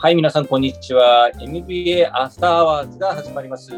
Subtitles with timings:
[0.00, 1.28] はい、皆さん、こんにちは。
[1.40, 3.72] MBA アフターアワーズが始まります。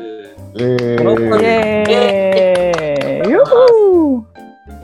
[0.55, 4.25] えこの番組エーイユーホー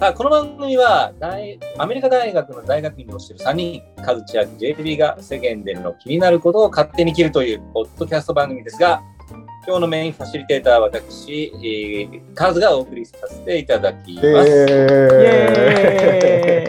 [0.01, 9.03] さあ、この番組は大アメリカ大学の大学院をしている3人、カズチや JB が世間での気になることを勝手に切るというポッドキャスト番組ですが、
[9.67, 14.25] 今日のメインファシリテーターは私、えーカズがお送りさせていただきます。
[14.25, 14.43] イえ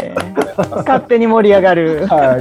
[0.01, 0.17] エーイ
[0.83, 2.07] 勝手に盛り上がるー、。
[2.07, 2.37] は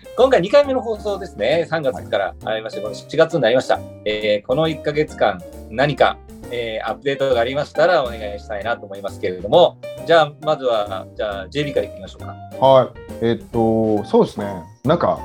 [0.00, 0.03] い。
[0.16, 1.66] 今回2回目の放送ですね。
[1.68, 3.80] 3月からありまして、この7月になりました。
[4.04, 6.18] えーこの1ヶ月間、何か、
[6.52, 12.34] えーアップデートがありましたらお願いしたいなと思いますけれども、じゃあ、まずは、じゃあ、JB からいきましょうか。
[12.64, 12.88] はい。
[13.22, 14.46] えっと、そうですね。
[14.84, 15.18] なんか、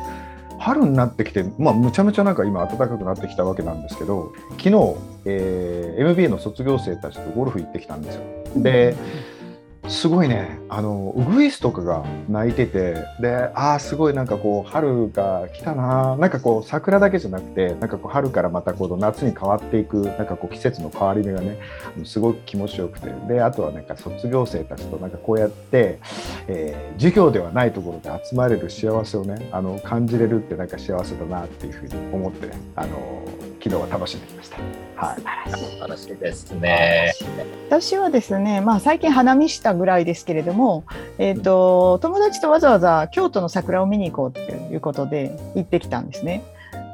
[0.57, 8.21] 春になってきて、まあ、むちゃむちゃなんか今暖かくなってきたわけなんですけど、昨日、えー MBA の卒業生たちとゴルフ行ってきたんですよ。
[8.57, 8.95] で、
[9.89, 21.57] すごいね、あの、ウグイスとかが鳴いてて、で、ああ、すごいなんかこう、春が来たな、なんかこう、桜だけじゃなくて、なんかこう、春からまたこう、夏に変わっていく、なんかこう、季節の変わり目がね、
[22.05, 25.99] すごく気持ちよくて、で、あとはなんか卒業生たちとなんかこうやって、
[26.47, 33.23] えー授業ではないところで集まれる幸せをね、あの、感じれるってなんか幸せだなっていうふうに思ってね、あの、
[33.63, 34.57] 昨日は楽しんできました。
[34.95, 35.79] はい。
[35.79, 37.13] 話ですね。
[37.69, 40.83] 私はですね、まあ、最近花見したぐらいですけれども、
[41.17, 46.43] えー、と友達とわざわざ京都の桜を見に行こうっていうことで行ってきたんですね。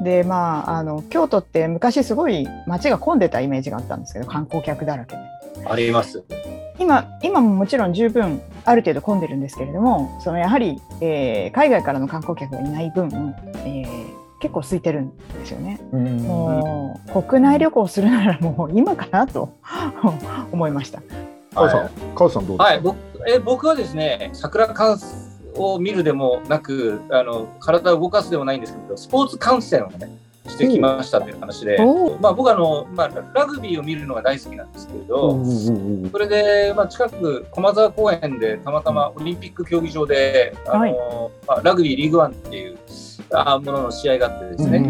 [0.02, 5.22] でまああの京都って昔すごい街が混んでたイメージがあったんですけど観光客だらけで。
[5.68, 6.24] あります。
[6.80, 15.80] 今今ももちろん十分ある程度混んでるんですけれどもそのやはり、えー海外からの観光客がいない分、えー結構空いてるんですよね。
[15.92, 19.54] うんもう国内旅行するならもう今かなと
[20.52, 21.02] 思いました。
[21.56, 22.74] カウさん、カウさんどうですか？
[22.74, 25.00] はい、僕え僕はですね、桜観
[25.56, 30.16] を見るでもなく、あの体を動かすでもないんですけど、スポーツ観戦をね、
[30.48, 35.44] してきましたという話で、おまあ、僕はあの、まあ、ラグビーを見るのが大好きなんですけれど、
[36.12, 40.96] それで、まあ、近く駒沢公園でたまたまオリンピック競技場で、あのはい。
[41.48, 42.78] まあ、ラグビーリーグワンっていう
[43.32, 44.86] あものの試合があってですね、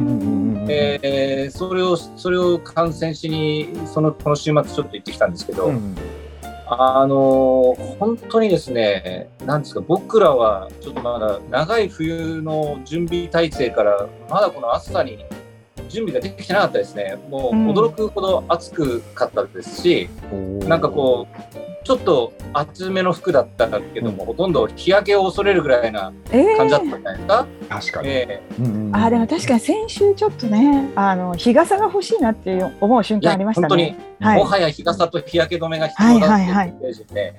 [0.68, 5.96] えーそれをそれを観戦しにそのこの週末ちょっと行ってきたんですけど、うん
[6.68, 15.24] あの本当にですね、なんですか、僕らはちょっとまだ長い冬の準備体制から、まだこの暑さに
[15.90, 17.18] 準備ができてなかったですね。
[17.30, 20.10] もううん驚くほど暑くかったですし、
[20.68, 27.48] なんかこう、ちょっと厚めの服だったけども、ほとんど日焼けを恐れるぐらいなえー感じだったんじゃないですか？
[27.70, 28.10] 確かに。
[28.10, 37.36] あーでも確かに先週ちょっとねあの日傘が欲しいなっていう思う瞬間ありました本当にね。、はいもはや日傘と日焼け止めが必要だっていうイメージで、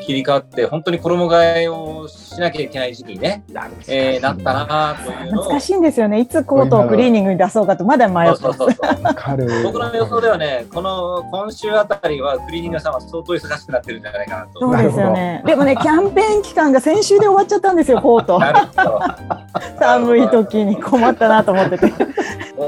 [0.00, 3.44] 切り替わって、本当に衣替えをしなきゃいけない時期にね、
[3.88, 8.58] えーなったなというのを難しいんですよねいつコートをクリーニングに出そうかとまだ迷ってます。
[8.58, 9.46] そうそうそうわかる。
[9.62, 14.60] 僕の予想ではね、この今週あたりはクリーニング屋さんは相当忙しくなってるんじゃないかなと。
[14.60, 15.42] そうですよね。
[15.46, 18.40] でもねキャンペーン期間が先週で終わっちゃったんですよコート。
[19.78, 21.92] 寒い時に困ったなと思ってて。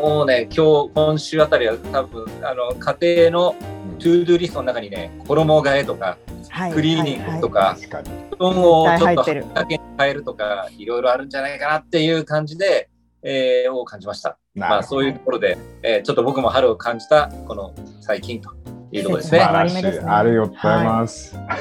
[0.03, 3.57] もうね、今日、今週あたりは多分、あの、家庭の
[3.99, 6.19] to do リストの中にね、衣替えとか、
[6.51, 8.11] はいクリーニングとか、確かに。
[8.31, 12.89] 布団をちょっとだけ変えるとか、いろいろあるんじゃないかなっていう感じで、
[13.23, 14.39] えーを感じました。
[14.55, 18.51] まあ、そういうところで、えーちょっと僕も春を感じた、この最近と
[18.99, 19.41] いうところですね。
[19.41, 21.37] ありがとうございます。
[21.37, 21.57] あ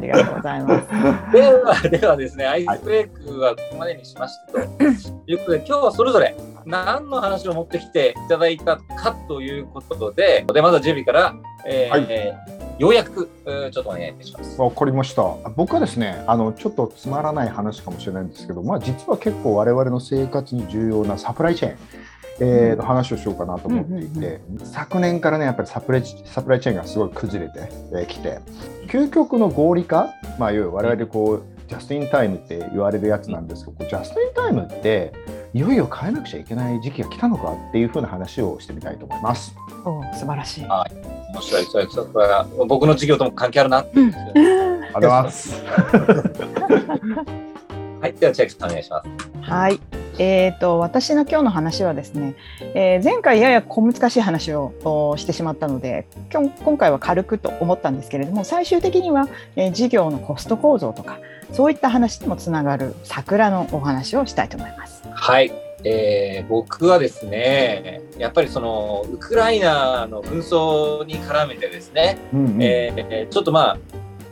[0.00, 0.86] りがとうございます。
[1.32, 4.60] では、ではですね、アイスブレイクはここまでにしましてと
[5.26, 11.34] いうことで、今日はそれぞれ何の話を持ってきていただいたかということで、でまずはジェビーから、
[11.66, 14.60] えーはようやく、えーちょっとお願いします。
[14.60, 15.22] わかりました。
[15.56, 21.76] 僕はですね、あのちょっとつまらない話かもしれないんですけど、まあ実は結構我々の生活に重要なサプライチェーン。
[22.40, 28.40] えーの話をしようかなと思っていて、昨年からねやっぱりサプライサプライチェーンがすごい崩れてき、て
[28.88, 35.12] 究極の合理化、まあ、いわゆる我々でこうジャストインタイムって言われるやつなんですけど、こうジャストインタイムって
[35.52, 39.54] いよいよ変えなくちゃいけない時期が来たのかっていうふうな話をしてみたいと思います。
[39.84, 40.64] お素晴らしい。
[40.64, 41.86] 面白い、そうい。
[41.86, 43.82] うそれは僕の授業とも関係あるな。
[43.82, 44.12] っていう、
[44.94, 45.62] ありがとうございます。
[48.00, 49.50] はい、では千秋さんお願いします。
[49.50, 49.80] はい。
[50.18, 52.36] えー、と私の今日の話はですね、
[52.74, 61.18] えー前回やや小難しい話をおしてしまったので今日今回は軽くと思ったんですけれども最終的には、えー事業のコスト構造とか
[61.52, 65.02] そういった話にもつながる桜のお話をしたいと思います。
[65.06, 65.52] はい、
[65.84, 73.78] えー僕はですね、やっぱりそのウクライナの紛争に絡めてですね、うんうんえーちょっとまあ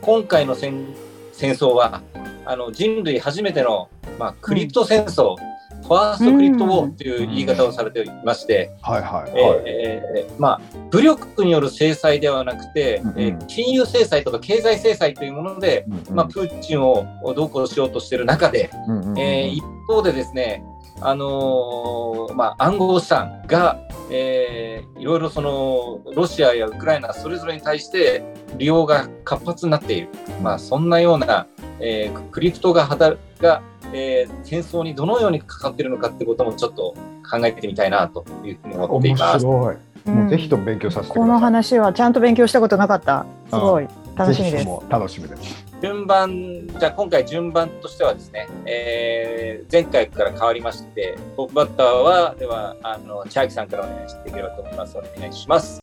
[0.01, 0.95] 今回の戦
[1.31, 2.01] 戦争は
[2.45, 3.89] あの人類初めての、
[4.19, 5.35] まあ、クリプト戦争
[5.83, 9.31] ファーストクリプトウォーという言い方をされていまして、はいはい。
[9.35, 9.59] えはい。
[9.59, 13.19] ーえーまあ、武力による制裁ではなくて、うんうん。
[13.19, 16.15] えー金融制裁とか経済制裁というもので、うんうん。
[16.15, 17.05] まあ、プーチンを
[17.35, 19.19] どうこうしようとしている中で、うんうんうん。
[19.19, 20.63] えー一方でですね、
[21.01, 28.23] あのーまあ、暗号資産が、えーいろいろそのロシアやウクライナそれぞれに対して
[28.57, 30.09] 利用が活発になっている、
[30.41, 31.47] まあ、そんなような、
[31.79, 33.61] えークリプトが働が、
[33.93, 36.93] えー戦争にどのようにかかっているのかってこともちょっと
[37.29, 39.39] 考えてみたいなというふうに思ってい面ます。
[39.39, 40.09] 白い。
[40.09, 41.23] もうぜひとも勉強させてください。
[41.23, 43.25] この話はちゃんと勉強したことなかった。
[43.49, 44.51] すごい楽しみです。
[44.51, 45.65] ぜひとも楽しみです。
[45.81, 54.95] 順番、じゃあ今回順番としてはですね、えー前回から変わりまして、トップバッターは、では、あの、千秋さんからお願いしていければと思います。
[54.97, 55.79] お願いします。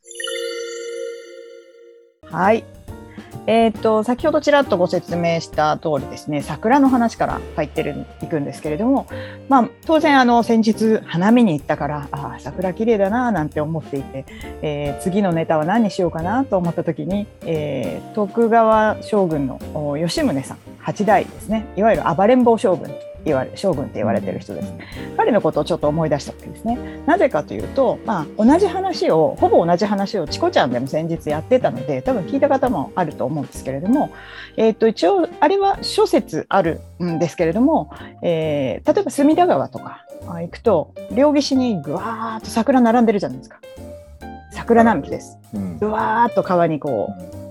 [2.31, 2.65] はい。
[3.47, 9.09] えー、と先ほどちらっとご説明した通りですね桜の話から入ってるいくんですけれども、
[9.49, 14.25] まあ、当然あの先日花見に行ったからああ桜綺麗だななんて思っていて、
[14.62, 19.58] えー次のネタは何にしようかなと思った時に、えー徳川将軍の
[19.99, 21.67] 吉宗さん八代ですね。
[21.76, 22.91] いわゆる暴れん坊将軍
[23.25, 24.73] 言われ将軍って言われてる人です。
[25.17, 26.79] 彼のことをちょっと思い出したわけですね。
[27.07, 34.11] なぜかというと、まあ、同じ話をほぼ同じ話をチコちゃんでも先日やってたので多分聞いた方もあると思うんですけれども、
[34.57, 37.91] えー、と一応あれは諸説あるんですけれども、
[38.23, 43.61] えー例えば隅田川とかあ行くと両岸にぐわーっと桜並んでるじゃないですか。
[44.51, 45.39] 桜並木です。
[45.55, 47.09] うんぐわーっと川にこ
[47.39, 47.42] う。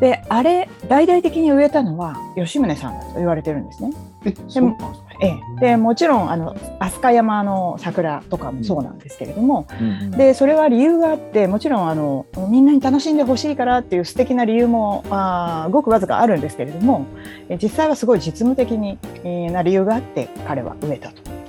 [0.00, 3.92] であれ大々的に植えたのは吉宗さんだと言われてるんですね。
[4.24, 4.76] え、ですか？
[5.22, 17.04] ええ、でもちろんあの飛鳥山の桜とかもそうなんですけれども、うんでそれは理由があってもちろんあのみんなに楽しんでほしいからっていう素敵な理由もあーごくわずかあるんですけれども
[17.50, 21.39] え実際はすごい実務的に、えーな理由があって彼は植えたと。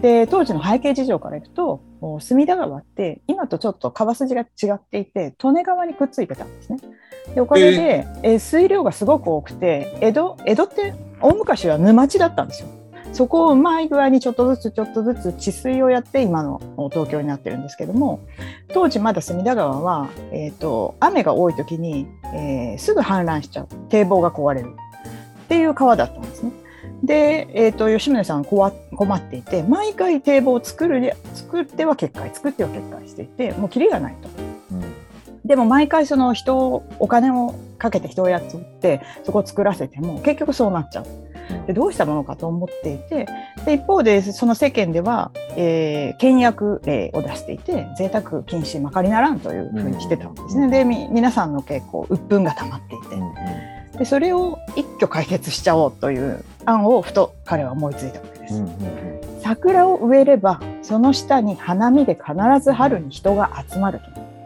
[0.00, 6.78] で当時の背景事情からいくとお隅田川って今とちょっと川筋が違っていて利根川にくっついてたんですね。
[7.34, 12.68] でおかげで、えー水量がすごく多くて江戸江戸って大昔は沼地だったんですよ。
[13.12, 16.60] そこをうまい具合にちょっとずつちょっとずつ治水をやって今の
[16.92, 18.20] 東京になってるんですけども
[18.68, 24.74] 当時まだ隅田川は、えー、と雨が多い時に、えーすぐ氾濫しちゃう堤防が壊れる
[25.44, 26.52] っていう川だったんですね。
[27.02, 34.28] で、えー、と吉宗さん困困っていて毎回堤防を作る作っては決壊作っては決壊していてもうキリがないと。
[34.72, 35.06] うん
[35.46, 41.06] でも毎回その人をお金をかけて人を雇ってそこを作らせても結局そうなっちゃう。
[41.68, 43.26] でどうしたものかと思っていて
[43.64, 50.64] で一方でその世間では、えー倹約令を出していて贅沢禁止まかりならんというふうにしてたんですね。
[50.64, 53.16] うんでみ皆さんの結構鬱憤が溜まっていて
[53.98, 58.54] でそれを一挙解決しちゃおうという案をふと彼は思いついたわけです。
[58.54, 64.04] うんうん桜を植えればその下に花見で必ず春に人が集まると、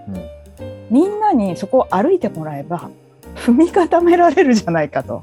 [0.08, 0.87] うん。
[0.91, 2.91] みんなにそこを歩いてもらえば
[3.35, 5.23] 踏み固められるじゃないかと。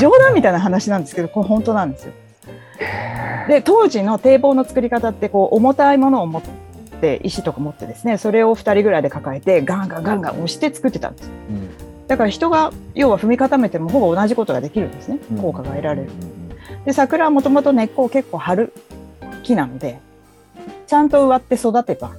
[0.00, 2.12] 冗談みたいな話なんですけどこれ本当なんですよ。
[3.48, 6.42] で当時の堤防の作り方ってこう重たいものを持っ
[7.00, 16.10] て石とか持ってですねそれを2人ぐらいで抱えてガンガンガンガン押して作ってたんですうんだから人が要は踏み固めてもほぼ同じことができるんですねうん効果が得られる。
[16.10, 16.38] うん
[16.84, 18.72] で桜はもともと根っこを結構張る
[19.42, 20.00] 木なので
[20.86, 22.16] ちゃんと植わって育てば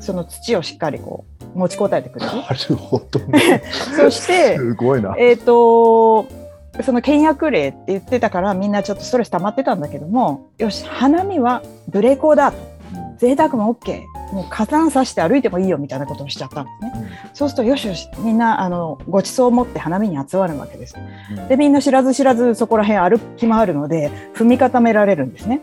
[0.00, 2.32] その土をしっかりこう持ちこたえてくれる。
[2.32, 3.62] なるほどね。
[3.96, 5.14] そしてすごいな。
[5.18, 6.26] えっ、と
[6.82, 12.58] その倹約令って言ってたからみんなちょっとストレス溜まってたんだけどもよし花見はブレーコーだと
[13.18, 14.02] 贅沢も OK
[14.34, 17.10] もう火山さして歩いてもいいよみたいなことをしちゃったんですね。
[17.34, 20.96] そうするとよしよしみんなあのごちそうを持って花見に集まるわけです。
[21.30, 25.60] うんでみんな知らず知らずそこら辺歩き回るので踏み固められるんですね。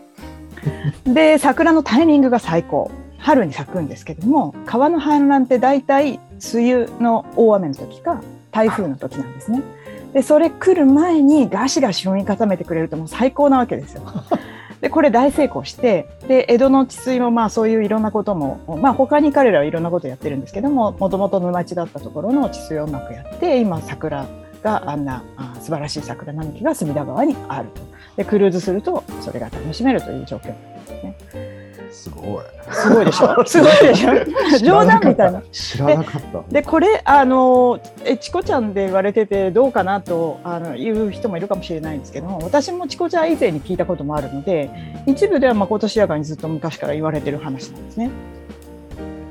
[1.05, 6.21] で桜のタイミングが最高春に咲くんですけども川の氾濫って大体
[6.53, 9.61] 梅雨の大雨の時か台風の時なんですね。
[10.13, 14.03] でそれ来る前にガシガシ踏み固めてくれるともう最高なわけですよ。
[14.81, 24.27] でこれ大成功してで江戸の治水もまあそういういろんなことも、まあ、他に彼らはいろんなことやってるんですけどももともと沼地だったところの治水をうまくやって今桜
[24.63, 27.81] があんなあ素晴らしい桜並木が隅田川にあると。
[28.17, 30.91] でクルーズするとそれが楽しめるという状況なんです
[31.35, 31.60] ね。
[32.09, 32.43] ごい。
[32.71, 33.43] すごいでしょ？
[33.45, 34.11] すごいでしょ？
[34.63, 35.41] 冗談みたいな。
[35.51, 36.43] 知らなかった。
[36.51, 44.69] でこれあのえチコちゃんで言われててどうかなとあの言う人もいるかもしれないんですけども私もチコちゃん以前に聞いたこともあるので
[45.05, 48.09] 一部ではまことしやかにずっと昔から言われてる話なんですね。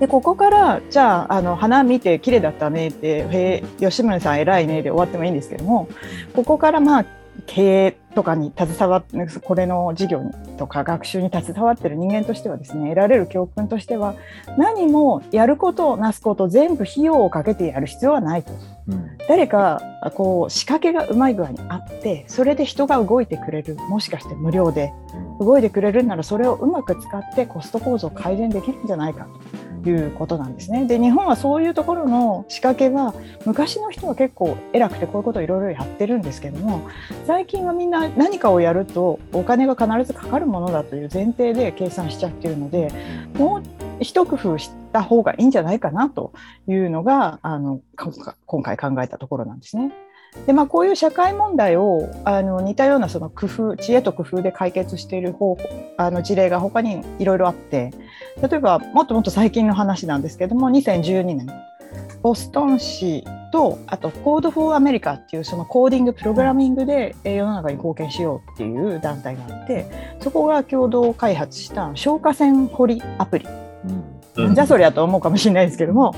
[0.00, 5.88] でここからじゃああの花見て綺麗だったねって「へえ吉村さん偉いね」で終わってもいいんですけども
[6.34, 7.04] ここからまあ
[7.50, 10.22] 経営とかに携わってこれの事業
[10.56, 14.14] とか学習に携わってる人間としてはですね得られる教訓としては
[14.56, 18.52] 何もやることなすこと全部費用をかけてやる必要はないと、
[18.86, 19.82] うん、誰か
[20.14, 24.92] こう仕掛けがうまい具合にあってそれで人が動いてくれるもしかして無料で
[25.40, 29.69] 動いてくれるならそれをうまく使ってコスト構造を改善できるんじゃないかと。
[29.88, 30.84] いうことなんですね。
[30.86, 33.14] で日本はそういうところの仕掛けは
[33.46, 36.88] 昔の人は結構偉くてこういうことをいろいろやってるんですけども
[37.26, 42.92] 最近はみんな何かをやるとお金が必ずかかるものだという前提で計算しちゃってるので
[43.34, 43.62] もう
[44.00, 46.32] 一工夫した方がいいんじゃないかなと
[46.68, 47.80] いうのがあの
[48.46, 49.92] 今回考えたところなんですね。
[50.46, 57.92] でまあ、こういう社会問題をあの似たようなその工夫知恵と工夫で解決している方法あの事例が他にいろいろあって
[58.40, 61.48] 例えばもっともっと最近の話なんですけども2012年
[62.22, 69.86] ボストン市とあとコード・フォー・アメリカっていうそのコーディングプログラミングで世の中に貢献しようっていう団体があって
[70.20, 73.46] そこが共同開発した消火栓掘りアプリ。
[73.46, 74.04] うん、
[74.54, 76.14] じゃそりゃと思うかもしれないですけども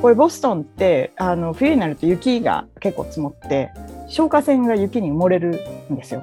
[0.00, 3.70] これボストンってあの冬になると雪が結構積もって
[4.08, 5.60] 消火栓が雪に埋もれる
[5.92, 6.22] んですよ。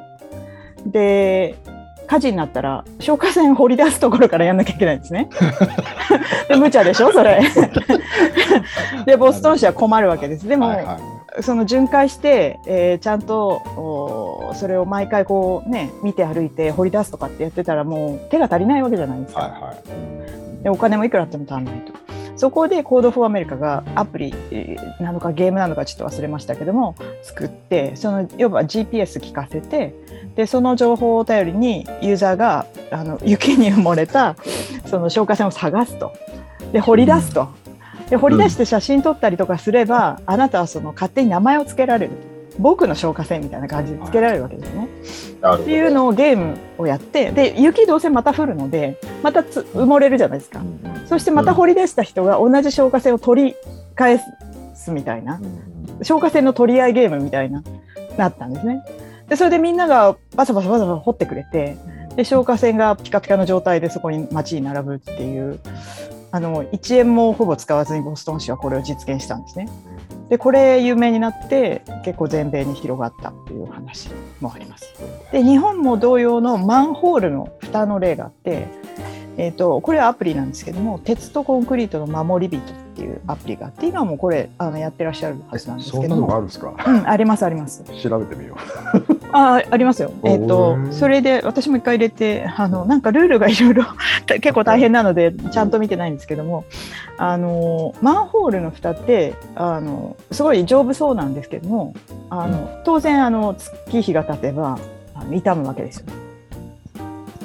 [0.86, 1.56] で
[2.08, 5.30] 火事になったら消火栓掘り出すところからやんなきゃいけないんですね。
[6.48, 7.42] で無茶でしょそれ。
[9.06, 10.48] でボストン市は困るわけです。
[10.48, 11.00] でも、はいは
[11.40, 19.42] い、その巡回して、えー、ちゃんとそれを毎回こうね見て歩いて掘り出すとかってやってたらもう手が足りないわけじゃないですか。
[19.42, 21.94] はいはい、でお金もいくらあっても足らないと。
[22.36, 24.34] そこでコード・フォー・アメリカがアプリ
[25.00, 29.96] なのかゲームなのかちょっと忘れましたけども作ってその要は GPS 聞かせて
[30.36, 34.36] でその情報を頼りにユーザーがあの雪に埋もれた
[34.86, 36.12] その消火栓を探すと。
[36.74, 37.48] で掘り出すと、
[38.10, 42.12] で掘り出して写真撮ったりとかすれば、あなたはその勝手に名前を付けられる
[42.60, 44.88] 僕の消火栓みたいな感じで付けられるわけですね。
[45.56, 50.62] っていうのをゲームをやってで雪どうせまた降るのでまたつ埋もれるじゃないですか、
[51.06, 53.56] そしてまた掘り出した人が同じ消火栓を取り
[53.96, 54.20] 返
[54.76, 55.40] すみたいな、
[56.02, 57.64] 消火栓の取り合いゲームみたいな
[58.18, 58.84] なったんですね。
[59.30, 61.78] でそれでみんながバサバサバサバサ掘ってくれて
[62.16, 65.60] で消火栓がピカピカの状態でそこに街に並ぶっていう
[66.32, 69.70] あの1円もほぼ使わずにボストン市はこれを実現したんですね。
[70.30, 74.10] でこれ有名になって結構全米に広がったっていう話
[74.42, 74.94] もあります。
[75.32, 78.68] で日本も同様のマンホールの蓋の例があって、
[79.38, 88.58] えーと、これはアプリなんですけども鉄とコンクリートの守り人っていうアプリがあって今もこれあのやってらっしゃるはずなんですけどそんなのがあるんですか、うん、ありますあります調べてみよ
[89.08, 90.14] うあありますよ。
[90.24, 93.84] えっ、ー、とそれで私も一回入れてあのなんかルールがいろいろ
[94.26, 96.66] 結構大変なのでちゃんと見てないんですけども
[97.18, 101.94] あのマンホールの蓋ってあのすごい丈夫そうなんですけども
[102.30, 104.80] あの当然あの月日が経てば
[105.14, 106.06] あの傷むわけですよ。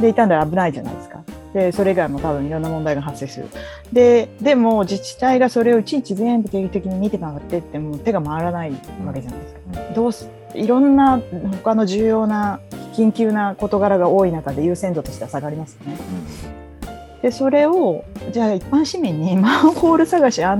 [0.01, 1.22] で傷んだら危ないじゃないですか。
[1.55, 3.47] でそれ以外も多分いろんな問題が発生する。
[3.93, 8.73] ででも自治体がそれをいちいち全部定期的に見て回ってっても手が回らない
[9.05, 9.61] わけじゃないですか。
[9.95, 11.21] どうすいろんな
[11.63, 12.61] 他の重要な
[12.95, 15.97] 緊急な事柄が多い中で優先度としては下がりますよね。
[17.23, 20.51] でそれをじゃあ一般市民にマンホール探し撮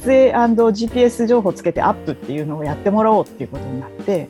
[0.00, 4.28] 影 &GPS 情報をつけてアップっていうのをやってもらおうっていうことになって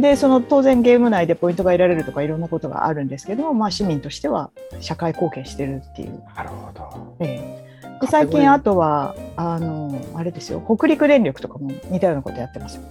[0.00, 6.22] でその当然ゲーム内でポイントが得られるとかいろんなことがあるんですけども、まあ、市民としては社会貢献してるっていう。
[6.34, 12.82] なるほど、ええ、で最近あとはあのあれですよ北陸電力とかも似たようなことやってますよ。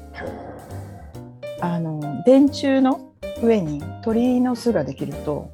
[1.61, 3.11] あの電柱の
[3.41, 5.51] 上に鳥の巣ができると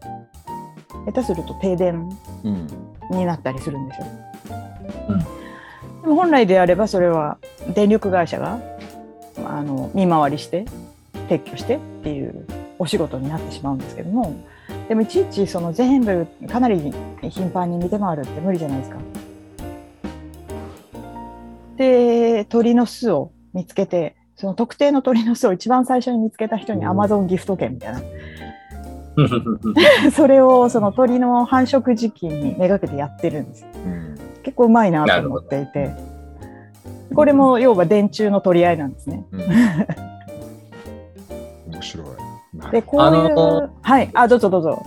[1.05, 2.09] 下手すると停電
[3.11, 4.07] になったりするんですよ。
[5.09, 5.19] うん、
[6.01, 7.37] でも本来であればそれは
[7.73, 8.59] 電力会社が
[9.47, 10.65] あの見回りして
[11.25, 12.45] 撤去してっていう
[12.79, 14.35] お仕事になってしまうんですけども
[14.87, 18.97] でもいちいちその全部かなり頻繁に見て回るって無理じゃないですか。
[21.77, 28.01] で鳥の巣を見つけてその特定の鳥の巣を一番最初に見つけた人にアマゾンギフト券みたいな。
[30.11, 33.65] それをその鳥の繁殖時期にめがけてやってるんです。
[33.85, 35.91] うん、結構うまいなと思っていて、
[37.15, 39.25] これも要は電柱の取り合いなんですね。
[39.31, 39.41] うん、
[41.75, 42.07] 面白い。
[42.71, 44.81] でこういう、はい、あどうぞどうぞ。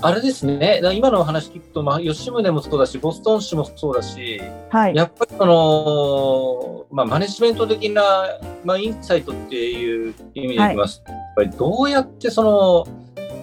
[0.00, 4.40] あれですね、今の話聞くと、まあ、吉宗もそうだし、ボストン市もそうだし、
[4.70, 8.02] はい、やっぱりその、まあ、マネジメント的な、
[8.64, 12.86] まあ、インサイトっていう意味で言います、はい、やっぱりどうやってその、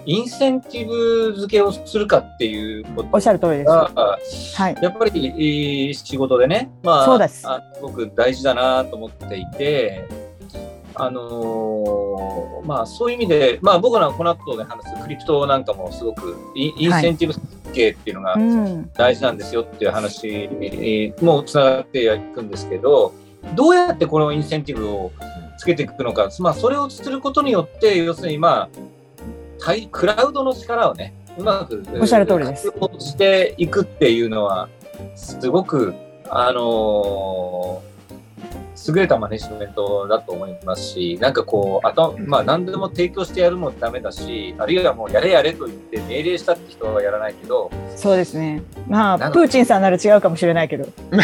[0.06, 3.70] インセンティブ付けをするかっていうことおっしゃる通りです。
[3.70, 7.46] はい、やっぱり仕事でね、まあ、そうです。
[7.46, 10.08] あすごく大事だなと思っていて、
[10.96, 18.90] あのーのまあ、そういう意味で、まあ、僕らこの後で話すクリプトなんかもすごくインセンティブ設計っていうのがうん。
[18.94, 20.50] 大事なんですよっていう話
[21.22, 23.14] もつながっていくんですけど
[23.56, 25.12] どうやってこのインセンティブを
[25.58, 28.70] つけていくのか、まあ、それをすることによって要するにまあ
[29.60, 34.70] 対クラウドの力をねうまくおっしゃる通りしていくっていうのは
[35.16, 35.94] すごく
[36.30, 37.95] あのー
[38.88, 48.62] 優れたマネジメントだと思いますし、なんかこう、あと、まあ、何でも提供してやるもダメだし、あるいはもうやれやれと言って命令したって人はやらないけど、そうですね。
[48.88, 50.88] まあ、プーチンさんなら違うかもしれないけど。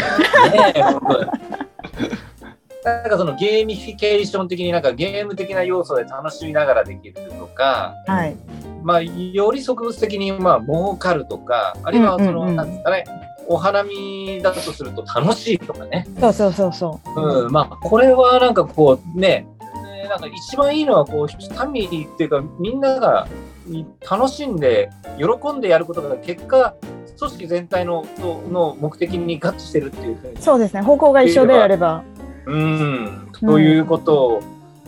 [2.83, 8.35] なんかそのゲーミフィケーション的になんかゲーム的な要素で楽しみながらできるとか、はい。
[8.81, 13.03] まあ、より植物的にまあ儲かるとか、あるいはその、うんうんうんなんですかね、
[13.51, 16.07] お花見だとすると楽しいとかね。
[16.19, 19.45] そうそうそうそうん、まあ、これはなんかこうね、
[19.83, 23.27] ねなんか一番いいのはこう、民っていうか、みんなが
[24.09, 26.75] 楽しんで、喜んでやることが結果、
[27.19, 30.37] 組織全体のとの目的に合致してるっていうふうにう。
[30.41, 30.81] そうですね。
[30.81, 32.03] 方向が一緒であれば。
[32.45, 34.41] うん、ということ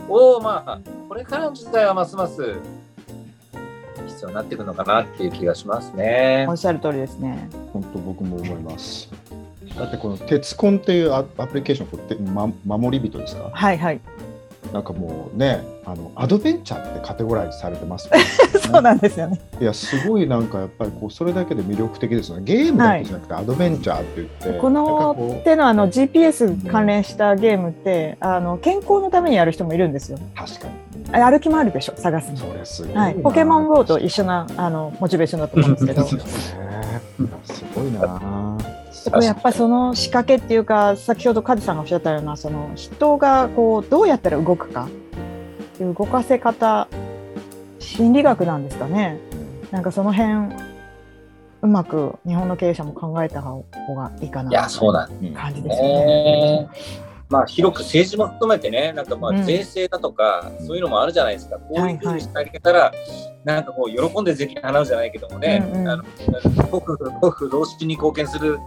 [0.07, 0.79] を、まあ、
[1.09, 2.55] これからの時代はますます
[4.23, 6.55] 必要になっていくのかなっていう気がしますねおっ。
[6.55, 7.49] しゃる通りですね。
[7.73, 9.09] 本当僕も思います。
[9.75, 13.99] だってこの鉄コンっていうアアプリケーションこれて、ま、守り人ですかはいはい。
[14.71, 18.19] なんかもうねあのアドベンチャーってカテゴライズされてますね
[18.61, 19.39] そうなんですよね。
[19.59, 22.43] いやすごいなんかやっぱりこうそれだけで魅力的ですよね。
[22.43, 30.17] ゲームだけじゃなくてアドベンチャーって言って、このなんかこっていうのはあの GPS 関連したゲームってあの健康のためにやる人もいるんですよ。
[30.17, 30.73] う確かに。
[31.11, 32.31] あ歩き回るでしょ探す
[32.85, 32.99] の。
[32.99, 36.01] はい、ポケモン GO と一緒なあのモチベーションだと思うんですけど。
[36.03, 36.09] ね
[37.43, 38.57] すごいな
[39.11, 42.37] これやっぱりその仕掛けっていうか先ほどカズさんがおっしゃったような。
[42.37, 44.87] その人がこうどうやったら動くか
[45.79, 46.87] 動かせ方
[47.83, 49.17] 心理学なんですかね。
[49.71, 50.55] なんかその辺
[51.61, 53.63] うまく日本の経営者も考えた方
[53.95, 54.49] がいいかな。
[54.49, 56.05] いや、そうなんうん感じですよね。
[56.05, 56.69] ね。
[57.29, 59.37] まあ、広く政治も含めてね、なんかまうん。
[59.37, 61.57] あ税制だとか、そういうのもあるじゃないですか。
[61.57, 62.91] こういうふうはいはいにしてあげたら、
[63.45, 65.89] なんかこう、喜んで税金払うじゃないけどもね、うんうん。
[65.89, 66.03] あの
[66.81, 68.59] 国国同士に貢献する、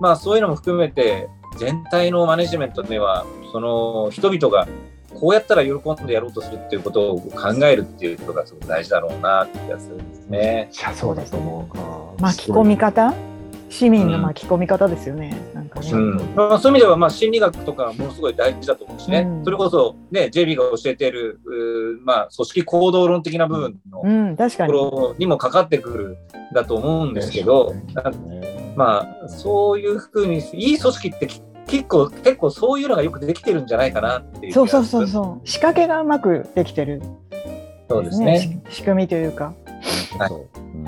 [0.00, 4.66] まあそういうのも含めて、全体のマネジメントでは、その人々が
[5.14, 10.70] こうやったら喜んでやろうとするっていうことを考えるっていうことがすごく大事だろうなって気がするんですね。
[10.72, 11.68] いやそうだと思
[12.18, 12.22] う。
[12.22, 13.14] 巻き込み方？
[13.70, 15.36] 市民の巻き込み方ですよね。
[15.52, 15.90] なんかね。
[15.90, 16.16] うん。
[16.36, 19.44] まあ、そういう意味では、まあ、心理学とかものすごい大事だと思うしね、うん。
[19.44, 21.40] それこそ、ね、JB が教えている、
[22.04, 24.90] まあ、組織行動論的な部分のうん、確かとこに。
[25.08, 26.18] ろにもかかってくる
[26.52, 28.12] んだと思うんですけど、な
[28.76, 31.42] まあ、そういうふうに、いい組織ってき
[31.74, 34.52] 結構、結構そういうのがよくできてるんじゃないかなっていう。
[34.52, 35.48] そうそうそうそう。
[35.48, 37.02] 仕掛けがうまくできてる
[37.88, 38.62] そうですね。
[38.70, 39.52] し仕組みというか。
[40.18, 40.84] はいそううん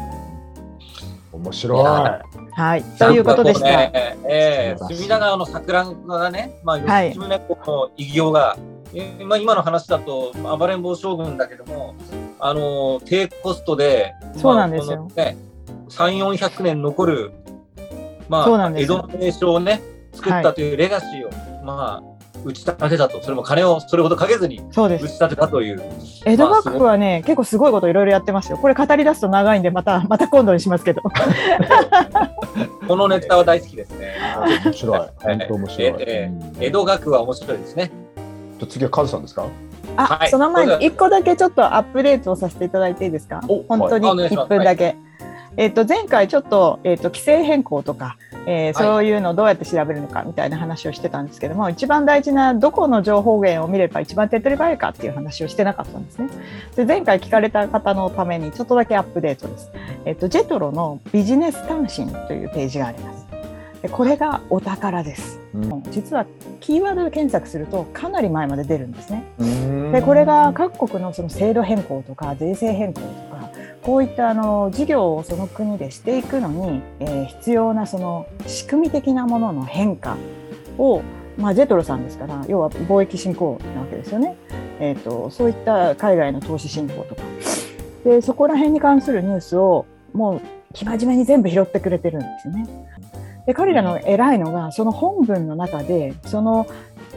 [1.33, 2.83] 面白いはい。
[2.99, 3.67] ということでした。
[3.67, 3.91] ね
[4.25, 8.57] ええ素晴らしい隅田川の桜がね、まあ、はい吉宗公の偉業が、
[8.95, 11.95] えーまあ、今の話だと、まあ暴れん坊将軍だけども、
[12.39, 15.37] あの低コストで、そうなんですよまあこのね、
[15.91, 17.33] 3、400年残る、
[18.29, 19.83] まあ、そうなんです江戸の名所をね、
[20.17, 25.05] 作ったというレガシーを、まあ、打ち立てたと、それも金をそれほどかけずにそうです。
[25.05, 25.83] 打ち立てたという、
[26.25, 28.59] 江戸幕府はね、結構すごいこといろいろやってますよ。
[28.59, 31.03] これ語り出すと長いんで、また、また今度にしますけど。
[32.87, 34.15] このネタは大好きですね。
[34.65, 37.91] 面白い 本当面白い、えうん江戸学は面白いですね。
[38.59, 39.47] じゃあ次はカズさんですか？
[39.97, 43.41] あ、はいその前に一個だけちょっとアップデートをさせていただいていいですか？
[43.49, 44.97] お本当に1はいお願いします分だけ。
[45.57, 48.17] えっと前回ちょっと,、えっと規制変更とか、
[48.47, 56.29] えーはいそういうのをどうやって調べるのかみたいな話をしてたんですけども一番大事などこの情報源を見れば一番手っ取り早いかっていう話をしてなかったんですね。
[56.77, 59.71] で前回聞かれた方のためにちょっとだけアップデートです。
[60.05, 63.27] えっとジェトロのビジネス単身というページがあります。
[63.83, 65.41] でこれがお宝です。
[65.55, 66.27] うん実は
[66.61, 69.25] キーワードで検索するとかなり前まで出るんですね。
[69.39, 73.51] うんでこれが各国のその制度変更とか税制変更とか
[73.87, 80.17] こういったあの事業をその国でしていくのに、えー必要なその仕組み的なものの変化
[80.79, 81.03] を、
[81.39, 84.37] まあ、ジェトロさんですから要は貿易振興なわけですよね、
[84.81, 87.23] えー、とそういった海外の投資振興とか
[88.05, 90.41] でそこら辺に関するニュースをもう
[90.75, 92.67] 生真面目に全部拾ってくれてるんですよね。
[93.47, 96.67] で彼らの偉いのがその本文の中でその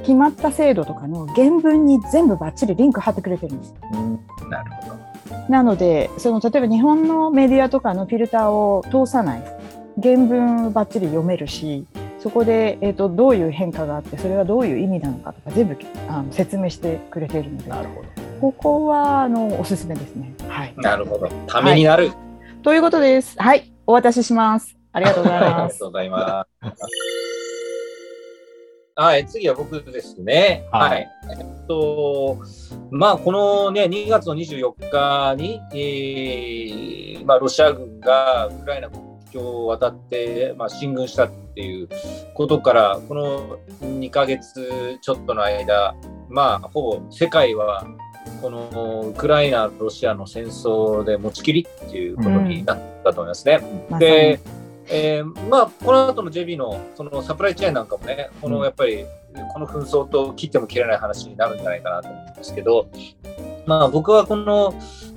[0.01, 3.75] 決まった制度とかの原文に全部バッチリリンク貼ってくれてるんです。
[3.93, 5.08] うんなるほど。
[5.49, 9.43] なのでその例えば日本のメディアとかのフィルターを通さない
[10.01, 11.85] 原文をバッチリ読めるし
[12.19, 15.77] そこで、えー、とどういう変化があってそれはどういう意味なのかとか全部
[16.09, 20.33] あの説明してくれているのでなるほどここはあのおすすめですね。
[20.47, 20.73] はい。
[20.77, 21.27] なるほど。
[21.45, 22.11] ためになる。
[22.63, 23.35] ということです。
[23.37, 24.77] はい、お渡しします。
[24.93, 25.73] ありがとうございあます。
[25.75, 27.48] りがとうございます。
[28.99, 30.67] はい、次は僕ですね。
[30.73, 31.05] ははいい。
[31.31, 32.37] えっと、
[32.91, 41.87] まあ、このね、2月の24日に、えーまあ、ロシア軍がウクライナ国境を渡って、まあ、進軍したっていう
[42.33, 45.95] ことから、この2ヶ月ちょっとの間、
[46.27, 47.87] まあ、ほぼ世界は、
[48.41, 53.59] このウクライナ、ロシアの戦争で持ちきりっていうことになったと思いますね。
[53.89, 54.39] まさにで、
[54.91, 58.53] えーまあ、この後の JB のそのサプライチェーンなんかもね、こうん。
[58.53, 59.05] のやっぱり、
[59.53, 62.89] この紛争と切っても切れない話になるんじゃないかなと思うんですけど、
[63.67, 64.73] まあ、僕はこの、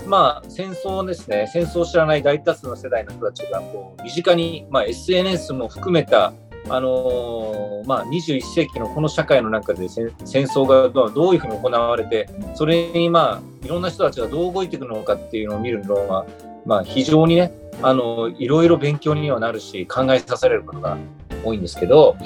[0.06, 6.35] まあ、戦争ですね、戦争を知らない大多数の世代の人たちがこう身近に、まあ、SNS も含めた、
[6.68, 16.26] あのーまあ、21世紀のこの社会の中で戦戦争がどうどういうふうに行われて、それに、まあ、いろんな人たちがどう動いていくのかっていうのを見るのは、
[16.64, 20.96] まあ、非常にね、あのいろいろ勉強にはなるし考えさせられることが
[21.44, 22.16] 多いんですけど、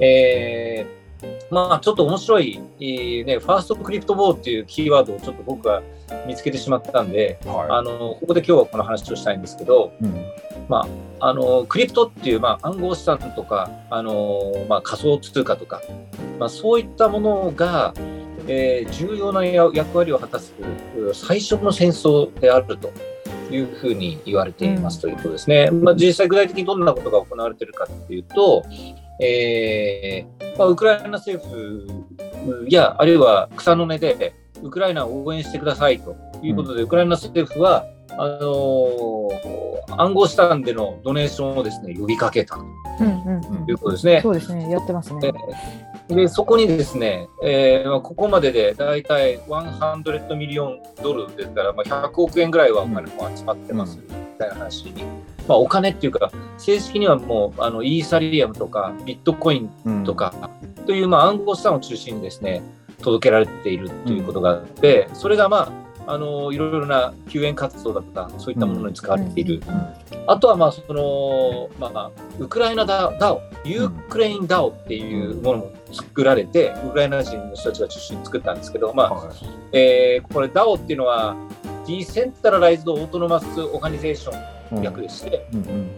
[0.00, 1.06] えー
[1.50, 5.82] まあちょっと面白い、えーね、ファーストクリプトボーっていうキーワードをちょっと僕は
[6.26, 10.04] 見つけてしまったんで、はあのここで今日はこの話をしたいんですけど、い。
[10.04, 10.26] うん。
[10.68, 15.80] あのクリプトっていう、まあ、暗号資産とか、あのまあ、仮想通貨とか、
[16.38, 17.94] まあ、そういったものが、
[18.48, 22.92] えー重要なや役割を果たすう最初の戦争であると
[23.50, 25.70] いうふうに言われていますということですね。
[25.70, 28.64] まあ、実際具体的にどんなことが行われているかっていうと、
[29.20, 31.86] えーまあ、ウクライナ政府
[32.68, 39.66] やあるいは草の根でウクライナを応援してくださいということで、ウクライナ政府はあのー
[39.98, 42.62] 暗号資産でのドネーションをですね呼びかけたと
[43.00, 44.20] うんうんうんいうことですね。
[44.22, 45.32] そうですね、やってますね。
[46.08, 54.04] でそこにですね、えーまあここまででだいたい100ミリオンドルですから、まあ、100億円ぐらいはお金も集まってます、み
[54.38, 55.02] たいな話に、
[55.48, 60.04] まあ、お金っていうか、正式にはもうあのイーサリアムとかビットコインうん。
[60.04, 60.50] とか
[60.86, 62.62] という、まあ、暗号資産を中心にですね
[63.02, 69.60] 届けられているということがあって、それがまああのいろいろな救援活動だとかそういったものに使われている、
[70.26, 79.36] あとはまあその、まあ、ウクライナ DAO Ukraine DAO っていうものも作られて、ウクライナ人の人たちが中心に作ったんですけど、まあはい。
[79.72, 81.36] えーこれ DAO っていうのは
[81.86, 84.82] Decentralized Autonomous Organization うん。
[84.82, 85.90] 略でして、うんうん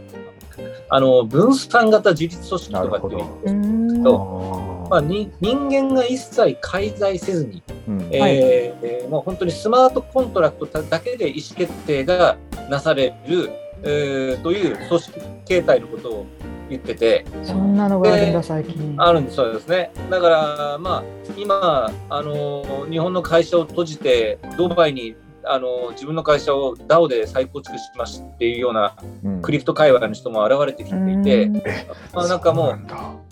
[0.89, 3.55] あの分散型自律組織とかっていう意味うです
[4.01, 12.39] んとまあ、に人間が一切介在せずに、うんえもう本当にスマートコントラクトだけで意思決定が
[12.71, 13.51] なされる、
[13.83, 16.27] えーという組織形態のことを
[16.69, 18.95] 言ってて、そんなのがあるんだ、最近。
[18.99, 19.91] あるんです、そうですね。
[20.11, 21.03] だから、まあ、
[21.37, 25.17] 今、あの、日本の会社を閉じて、ドバイに、
[25.49, 29.43] あの、自分の会社を DAO で再構築しましたっていうようなうん。
[29.43, 31.63] クリプト界隈の人も現れてきていて、うん。
[32.13, 32.79] まあ、なんかもう、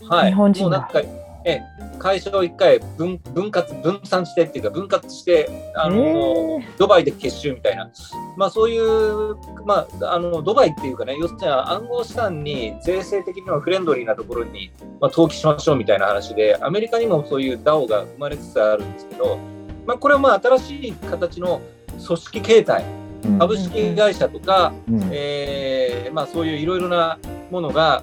[0.00, 0.16] そうだ。
[0.16, 1.02] はい、もうなんか、
[1.48, 1.62] え
[2.00, 7.88] 会社を一回分分割、分散してっていうか、分割して、あの、えドバイで結集みたいな、
[8.36, 19.38] まあ、そういう、まあ、あのドバイっていうかね、要するに暗号資産に税制的にはフレンドリーなところに、まあ、登記しましょうみたいな話で、アメリカにもそういう DAO が生まれつつあるんですけど、
[19.86, 21.60] まあ、これはまあ新しい形の
[22.04, 22.84] 組織形態、
[23.24, 23.38] うん。
[23.38, 25.08] 株式会社とか、うん。
[25.12, 27.18] えーまあ、そういういろいろな
[27.50, 28.02] ものが、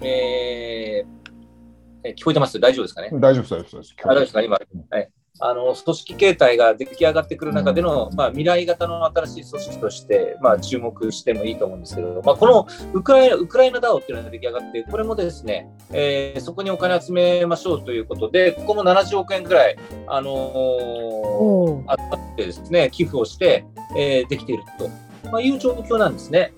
[0.00, 1.18] えー
[2.04, 2.60] え聞こえてます？
[2.60, 3.10] 大丈夫ですかね？
[3.14, 3.96] 大丈夫です、大丈夫です。
[4.04, 4.56] あれですか、今、
[4.90, 23.64] はい、あの組織形態が出来上がってくる中での、まあ、未来型の新しい組織として、まあ、注目してもいいと思うんですけど、まあ、このウクライナウクライナ DAO っていうのが出来上がって、これもですね、えーそこにお金集めましょうということで、ここも70億円ぐらい、あのーってですね、寄付をして、
[23.96, 24.88] えーできていると、
[25.30, 26.52] まあ、いう状況なんですね。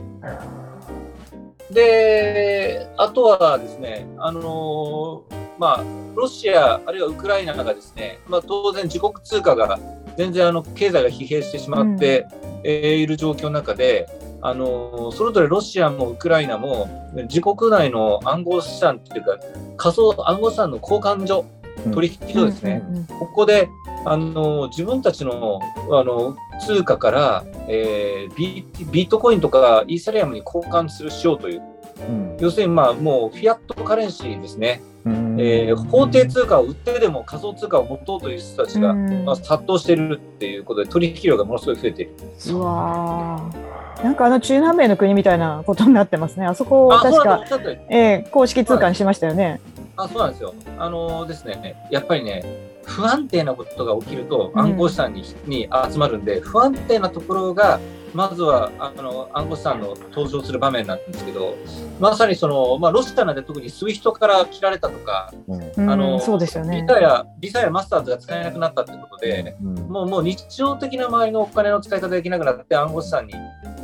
[1.70, 5.84] で、あとはですね、あのーまあ、
[6.16, 9.78] ロシア、あるいはウクライナがですね、まあ、当然自国通貨が
[10.16, 12.26] 全然あの経済が疲弊してしまって、
[12.64, 14.08] えーいる状況の中で、
[14.40, 16.88] あのーそれぞれロシアもウクライナも
[17.28, 19.38] 自国内の暗号資産っていうか
[19.76, 21.44] 仮想暗号資産の交換所、
[21.92, 23.68] 取引所ですね、うんうんうんここで
[24.06, 25.60] あの自分たちの
[25.92, 26.34] あの
[26.66, 31.62] 通貨から、えービビットコインとかイーサリアムに交換するしようという、
[32.08, 32.36] うん。
[32.40, 42.12] 要するに、まあ、もうフィアットカレンシーですね、うんえー法定通貨を売ってでも仮想通貨を持とうという人たちが、うんまあ、殺到しているっていうことで、取引量がものすごい増えている。
[42.50, 46.46] うわーなんかあの中南米の国みたいなことになってますね。
[46.46, 47.44] あそこを確か
[47.90, 49.60] えー公式通貨にしましたよね。
[49.96, 50.54] あそうなんですよ。
[50.78, 52.42] あのですね、やっぱりね、
[52.84, 57.78] 不安定なことが起きるとうん暗号資産に,、に集まるんで、不安定なところが、
[58.14, 61.56] まずはあの暗号資産の登場する場面なんですけど、
[61.98, 65.32] まさにその、まあ、ロシアなんで特にスイフトから切られたとか、
[65.76, 66.86] あのそうですよねビ。
[66.86, 73.34] ザやビザやマスターズが使えなくなったってことで、うんもうもう日常的な周りのお金の使い方ができなくなって暗号資産に、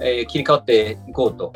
[0.01, 1.53] えー切り替わっていこうと。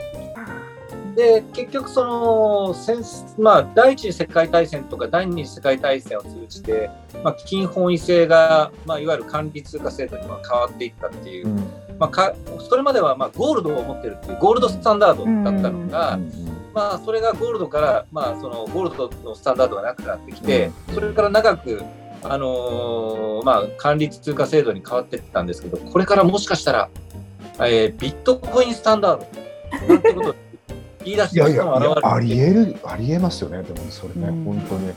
[1.15, 3.03] で結局その戦、
[3.39, 6.91] まあ、第一次世界大戦とか第二次世界大戦を通じて、
[7.25, 11.57] まあ、金本位制が、まあ、いわゆる管理通貨制度にまあ変わっていったっていう、うん。
[11.99, 12.35] まあ、か
[12.69, 16.19] それまではまあゴールドを持ってるっていうゴールドスタンダードだったのが、
[16.75, 21.83] まあ、それがゴールドから、まあ、そのゴールドのスタンダードがなくなってきて、それから長く、
[22.23, 26.91] あのーまあ、管理通貨制度に変わっていったんですけど、これからもしかしたら、
[27.59, 29.41] えービットコインスタンダード
[29.89, 30.35] なんてことを
[31.05, 33.63] 言い出しいやいやてる人も現れてりえるありえますよね。
[33.63, 34.45] でもそれね、うん。
[34.45, 34.91] 本当に。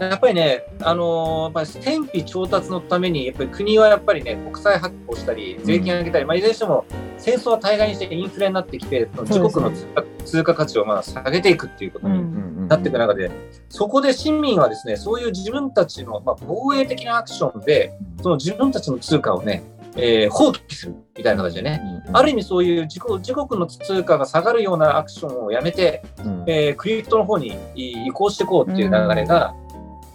[0.00, 6.84] やっぱりね、あのーやっぱり天費調達のために、やっぱり国はやっぱりね、国債発行したり、税金上げたり、まあ、いずれにしても、
[7.16, 13.30] 戦争は大概にしてインフレになってきて、自国の通貨通貨価値をまあ下げていくっていうことにうんなっていく中で、
[13.68, 19.62] そこで市民はですね、そういう自分たちの、まあ、防衛的なアクションで、その自分たちの通貨をね、
[19.96, 21.80] えー放棄するみたいな形でね、
[22.12, 26.44] ある意味そういう自国自国の通貨が下がるようなアクションをやめて、うん。
[26.46, 29.54] えークリプトの方に移行していこうっていう流れが、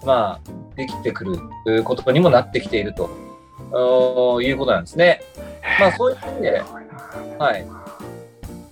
[0.05, 3.09] まあ、できてくるえーことにもなってきていると。
[4.41, 5.21] いうことなんですね。
[5.79, 6.63] まあ、そういう意味で、
[7.37, 7.65] はい。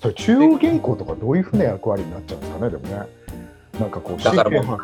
[0.01, 3.07] それ中央銀行とかどういうふうな役割になっちゃうんですかねでもね。
[3.79, 4.77] なんかこうだからもう、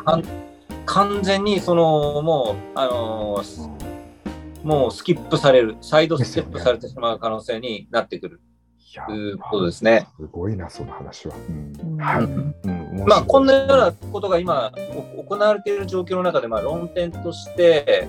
[0.86, 3.93] 完全にその、もう、あのー
[4.64, 8.40] もうスキップされる、サイドステップされてしまう可能性になってくる。
[9.06, 10.06] ということですね。
[10.16, 11.34] すごいなその話は、
[13.06, 14.72] まあ、こんなようなことが今、
[15.16, 18.06] お行われている状況の中で、まあ、論点として、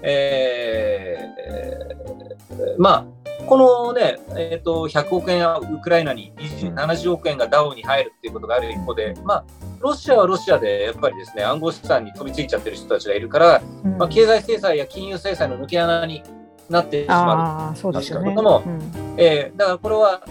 [0.00, 9.44] えーまあ、このね、えー、と100億円はウクライナに、20 70億円がダウに入るっていうことがある一方で、まあ、
[9.80, 13.98] ロシアはロシアでやっぱりですね暗号資産に飛びついちゃってる人たちがいるから、うん。
[13.98, 16.22] まあ、経済制裁や金融制裁の抜け穴に
[16.70, 17.92] なってしまう。
[17.92, 18.34] ですよね。
[18.34, 18.42] 確かに。
[18.42, 18.78] もうん。
[18.78, 18.80] う、
[19.16, 20.22] えーだからこれは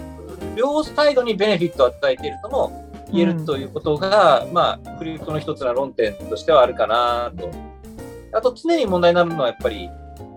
[0.56, 7.50] 両サイドにベネフィットを与えているとも言えるということが、まあ、クリプトの一つの論点としてはあるかなと。
[8.34, 9.90] あと常に問題になるのはやっぱり、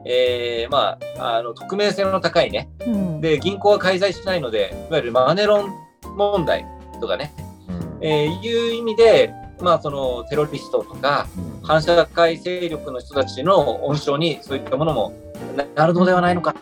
[0.07, 2.69] えーまあ、あの匿名性の高いね。
[2.87, 3.21] うん。
[3.21, 5.71] で銀行は介在しないのでいわゆるマネロン
[6.17, 6.67] 問題
[7.01, 7.33] とかね、
[7.69, 8.07] うん。
[8.07, 11.67] えーいう意味で、まあ、そのテロリストとかうん。
[11.67, 15.13] 反社会勢力の人たちの温床にそういったものも
[15.57, 16.55] ななるのではないのか、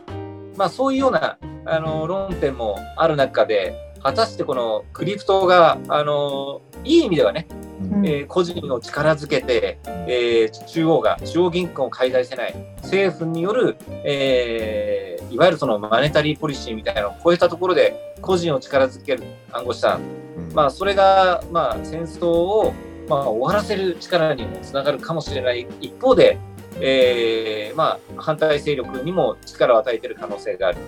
[0.57, 7.47] まあ、そういうようなあの論点もある中で果たしてこのクリプトがあのいい意味ではね、
[7.91, 8.07] うん。
[8.07, 12.55] えー個人を力づけて、えー中央が中央銀行を介在してない。
[12.83, 20.01] 政府による、えーいわゆるそのマネタリーポリシーみたいなのを超えたところで個人を力づける暗号資産。
[20.37, 20.55] うん。
[20.55, 22.75] まあ、それが、まあ、戦争を、
[23.09, 25.67] まあ、終わらせる力にもつながるかもしれない。
[25.81, 26.39] 一方で、
[26.81, 30.79] えーまあ、反対勢力にも力を与えている可能性がある。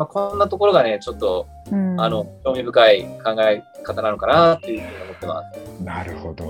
[0.00, 5.82] まあ、こんなところがね、ちょっと、うんあの、興味深い考え方なのかなっていうふうに思ってます。
[5.84, 6.44] なるほど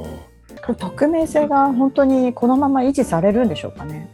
[0.65, 4.09] これ匿名性が本当にこのまま維持されるんでしょうかね。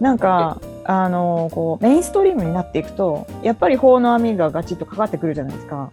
[0.00, 5.90] なんかあのこうメインストリームになっていくとやっぱり法の網がガチッとかかってくるじゃないですか。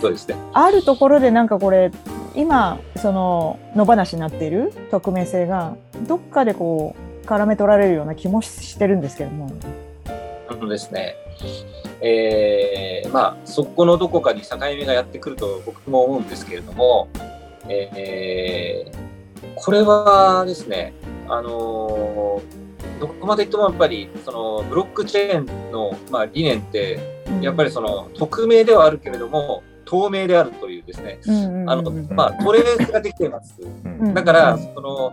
[0.00, 0.36] そうですね。
[0.52, 1.90] あるところでなんかこれ
[2.36, 5.76] 今その野放しになっている匿名性が
[6.06, 9.50] どっかでこう絡め取られるような気もしてるんですけども。
[10.50, 11.14] あのですね、
[12.02, 17.08] えーまあ、そこのどこかに境目がやってくると僕も思うんですけれども、
[17.68, 19.10] えー
[19.56, 20.94] これはですね、
[21.28, 22.60] あのー
[23.00, 26.98] どこまでいってもやっぱりそのブロックチェーンの、まあ、理念って
[27.40, 31.18] やっぱりその匿名ではあるけれども透明であるというですね、
[31.66, 33.58] あのまあ、トレースができています。
[33.60, 34.14] うん。
[34.14, 35.12] だから、うんその、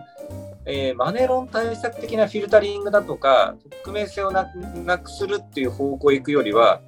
[0.70, 4.44] えーマネロン対策的なフィルタリングだとか、匿名性をな
[4.98, 6.80] くするっていう方向へ行くよりは、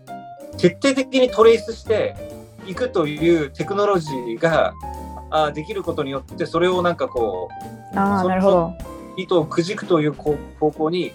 [0.59, 2.15] 徹底的にトレースして
[2.67, 4.75] いくというテクノロジーが
[5.31, 7.49] あーできることによって、それをなんかこ
[7.95, 8.75] ああそなるほど。
[9.17, 11.13] う、糸をくじくという方向に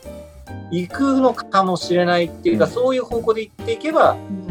[0.71, 4.44] 行くのかもしれないっていうか、うんそういう方向で行っていけば、うん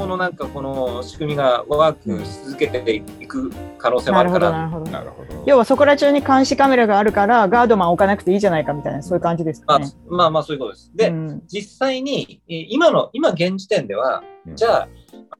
[0.00, 4.90] このなんかこの仕組みがワークし続けていく可能性もあるから、どなるほど。
[4.90, 10.90] なるほど要はそこら中に監視カメラがあるからガードマン置かなくていいじゃないかみたいなそういう感じですまあかね。、まあまあそういうことです。
[10.94, 14.88] で、うん実際に、えー今の、今現時点では、うんじゃあ、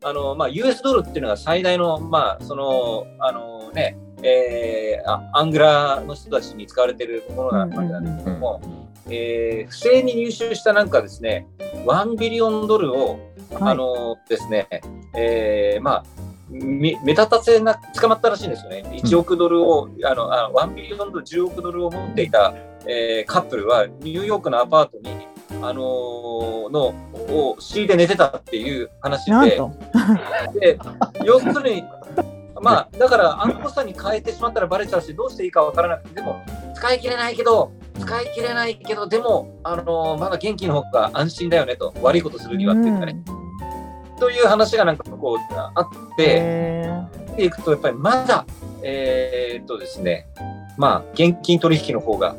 [0.04, 8.60] あの、まあ、US ドルっていうのが最大の、まあ、その、あのね、えーあアングラーの人たちに使われているものなわけなんですけども、
[9.08, 11.46] えー不正に入手したなんかですね、
[11.86, 14.68] 1ビリオンドルを、はいあのですね、
[15.16, 16.04] えーまあ、
[16.50, 18.84] み目立たせな捕まったらしいんですよね。
[18.92, 22.54] 1億ドルを、あのあ1ビリオンドル、10億ドルを持っていた、
[22.86, 25.26] えーカップルは、ニューヨークのアパートに、
[25.62, 26.94] あのーの
[27.30, 29.60] を敷いて寝てたっていう話で。
[30.60, 30.78] で
[31.24, 31.84] 要するに、
[32.62, 36.42] まあ、だから、暗号資産に変えてしまったらバレちゃうし、どうしていいかわからなくて、でも、
[36.74, 43.22] 使い切れないけど、使い切れないけど、でも、あのまだ元気の方が安心だよねと、悪いことするにはっていうかね、
[44.18, 48.44] という話がなんかこうあって、へ見ていくと、やっぱりまだ、
[48.82, 50.28] えーっとですね、
[50.76, 52.36] まあ、現金取引の方が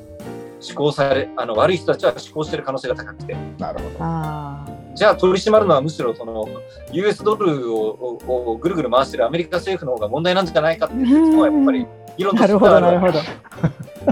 [0.59, 6.47] 施行され、あの悪い人たちは施行している可能性が高くて、なるほどじゃあ取り締まるのはむしろその
[6.91, 12.35] US ドルをををぐるぐる回してるアメリカ政府の方が問題なんじゃないかっていう説もやっぱり議論あ。
[12.35, 14.11] となるほど、なるしてはあるほ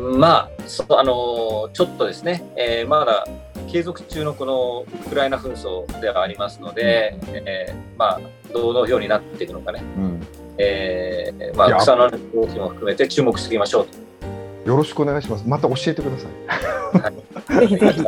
[0.00, 0.14] ど。
[0.18, 3.26] まあ、そうあのーちょっとですね、えーまだ
[3.70, 8.20] 継続中のこのウクライナ紛争ではありますので、えーまあ、
[8.52, 10.26] どのようになっていくのかね、うん
[10.58, 14.70] えーまあ、草の動きも含めて注目していきましょうと。
[14.70, 15.44] よろしくお願いします。
[15.46, 17.60] また教えてください。
[17.60, 18.04] ぜひぜひ。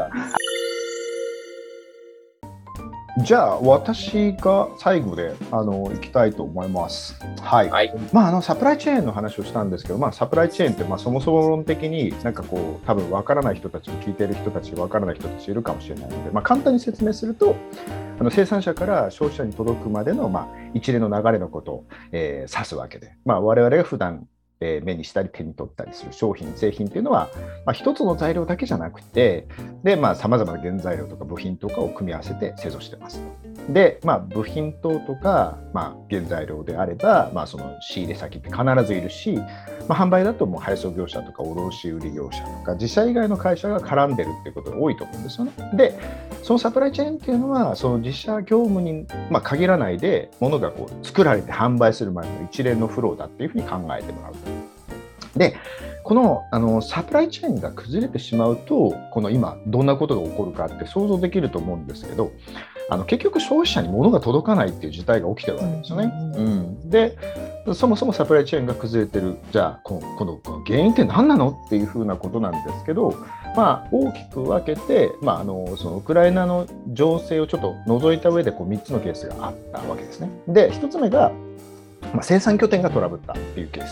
[3.25, 7.19] じゃあ私が最後であの行きたいと思います。
[7.41, 7.71] はい。
[7.71, 7.95] はい。
[8.13, 17.57] まああのサプライチェーンの話をしたんですけど、まあサプライチェーンってまあそもそも論的になんかこう多分わからない人たちも聞いている人たちわからない人たちいるかもしれないので、まあ簡単に説明すると、
[18.21, 24.29] あの生産者から消費者に届くまでのまあ一連の流れのことを、えー指すわけで、まあ我々が普段
[24.61, 27.29] えー目にしたり手に取ったりする商品製品っていうのは、
[27.65, 29.47] まあ、一つの材料だけじゃなくて
[29.83, 33.21] でまあさまざまな原材料とか部品とかを組み合わせて製造してます
[33.69, 39.37] で、まあ、部品等とか、まあ、原材料であれば、まあ、その仕入れ先って必ずいるし、
[39.89, 45.53] まあ、販売だともう配送業者とか卸売業者とか自社以外の会社が絡んでるっていうことが多いと思うんですよね。
[45.75, 45.99] で
[46.43, 54.46] そのサプライチェーンっていうのはその自社業務に、まあ、限らないで物がこう作られて販売するまでの一連のフローだっていうふうに考えてもらうと。
[55.37, 55.57] で
[56.03, 62.31] このあのサプライチェーンが崩れてしまうとこの今どんなことが起こるかって想像できると思うんですけど
[62.89, 66.13] あの結局消費者に物が届かないっていう事態が起きてるわけですよね。
[66.37, 67.19] ううんで
[67.75, 73.13] そもそもサプライチェーンが崩れてるじゃあこのこのこの原因って何なのっていうふうなことなんですけど、
[73.57, 80.31] まあ、大きく分けて、まあ、あのそのウクライナの情勢をちょっと除いた上でこう3つのケースがあったわけですね。
[80.47, 81.33] で1つ目が、
[82.15, 83.91] まあ、生産拠点がトラブったっていうケース。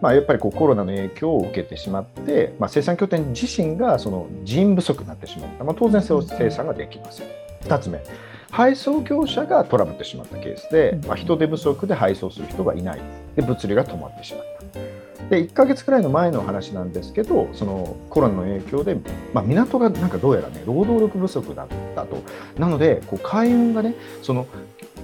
[0.00, 7.26] まあ、やっぱりこうコロナの影響を受けてしまって、まあ、生産拠点自身がその人不足になってしまった、まあ、当然生産ができません。
[7.62, 8.02] 2つ目。
[8.50, 13.00] 配送業者がトラブってしまったケースで、まあ、人手不足で配送する人がいない。
[13.34, 14.56] で物流が止まってしまった。
[15.30, 18.96] で1ヶ月くらいの前の話なんですけどそのコロナの影響で、
[19.34, 22.22] まあ、港がなんかどうやらね労働力不足だったと。
[22.58, 24.46] なのでこう海運がねその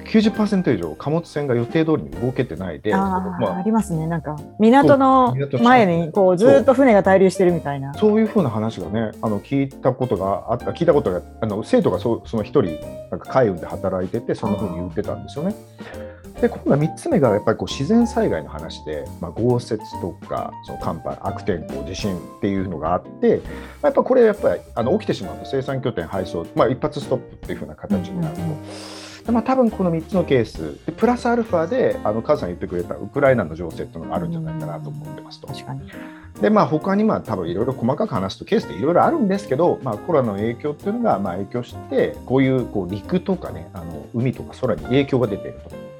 [0.05, 4.07] 90%以上貨物船が予定通りに動けてないで、あまーありますね。
[4.07, 7.95] なんか港の前にこうずっと船が滞留してるみたいな。
[7.95, 12.79] そういうふうな話がね、あの聞いたことがあった、聞いたことが、あの生徒がそうその一人、
[13.11, 15.55] なんか海運で働いてて、そんなふうに言ってたんですよね。
[16.41, 23.43] で、今度は3つ目がやっぱりこう自然災害の話で、まあ、豪雪とか、その寒波、悪天候、地震っていうのがあって、ま
[23.85, 28.43] あ、やっぱこれ、やっぱりあの起きてしまうと、生産拠点配送、まあ、一発ストップっていうふうな形になると。
[28.43, 35.47] うんまあ、多分この3つのケースでプラスアルファであの母さん言ってくれたウクライナの情勢っていうのがあるんじゃないかなと思ってますと。
[35.47, 35.83] 確かに。
[36.41, 45.92] でまあ他にまあ多分いろいろ細かく話すとケースっていろいろあるんですけど、まあ、コロナの影響っていうのがまあ影響してこういうこう陸とかねあの海とか空に影響が出ていると。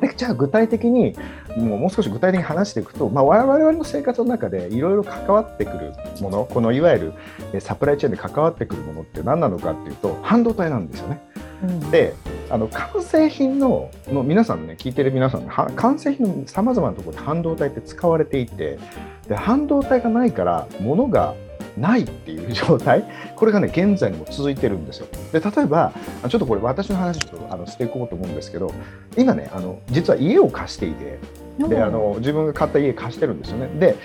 [0.00, 1.14] でじゃあ具体的に
[1.56, 7.12] もうもう少し具体的に話していくと、まあ、我々の生活の中でいろいろ関わってくるものこのいわゆる
[7.52, 11.20] えサプライチェーンで関わってくるものって何なのかっていうと半導体なんですよね。
[11.64, 12.14] うんで
[12.50, 18.78] あの完成品のの皆さんね聞いてる皆さんは完成品のさまざまなところで半導体って使われていて
[19.26, 21.34] で半導体がないから物が
[21.76, 23.04] ないっていう状態。
[23.34, 25.06] これがね現在にも続いてるんですよ。
[25.32, 28.72] で例えばあちょっとこれ私の話ちょっとあのしていこうと思うんですけど
[29.16, 31.18] 今ねあの実は家を貸していて
[31.58, 33.68] であの自分が買った家貸してるんですよね。
[33.78, 33.96] で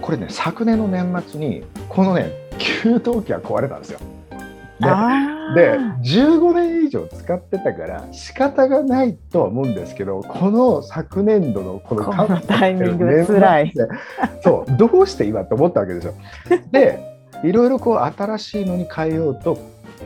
[0.00, 3.98] これね昨年の年末にこのね給湯器が壊れたんですよ。
[4.80, 4.86] で
[5.54, 13.72] で15年以上使ってたから仕方がないとは思うんですけどこの昨年度のこのこのタイミングで辛い。
[14.42, 16.14] そうどうして今と思ったわけですよ。
[16.72, 19.56] でいろいろこう新しいのに変えようと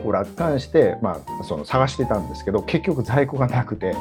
[0.03, 3.95] こう楽観して、まあ、その探してたんですけど結局在庫がなくて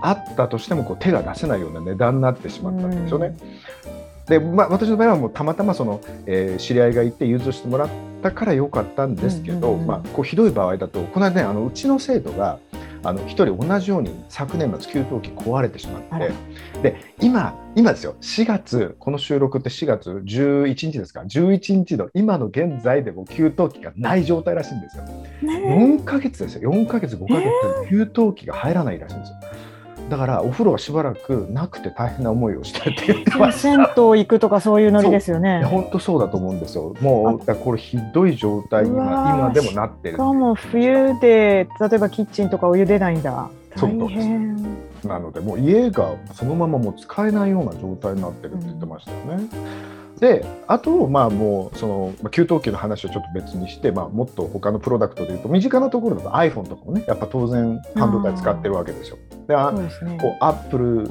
[0.00, 3.36] あったとしてもこう手が出せないような値段になってしまったんですよね。
[4.28, 12.58] で、まあ、私の場合はもうたまたまその、えー知り合いがいて融通してもらったたから良かったんですけど、まあ、こうひどい場合だとこの間ねあのうちの生徒が
[13.02, 16.32] あの一人同じように昨年末給湯器壊れてしまって
[16.82, 25.04] で今今ですよ4月この収録って4月11日ですか？11日の今の現在でも給湯器がない状態らしいんですよ。
[25.04, 29.36] ね4ヶ月ですよ4ヶ月5ヶ月給湯器が入らないらしいんですよ。
[30.08, 33.60] だからお風呂がしばらくなくて大変な思いをしてるって言ってました。
[33.60, 33.86] 銭湯
[34.18, 35.68] 行くとかそういうノリですよいねや。
[35.68, 36.94] 本当そうだと思うんですよ。
[37.00, 39.02] もうこれひどい状態に今
[39.36, 43.50] 今でもなってるしかも冬で例えばキッチンとかお湯出ないんだ。
[43.76, 44.56] そう大変。
[45.06, 49.48] なのでもう家がそのままもう使えないような状態になってるって言ってましたよね。
[50.18, 59.18] であとまあもうそのまあ給湯器の話をちょっと別にして、まあ、もっと他のプロダクトでいうと身近なところだと iPhone とかもねやっぱ当然半導体使ってるわけですよ。
[59.46, 59.88] であね。
[60.20, 61.10] こうアップル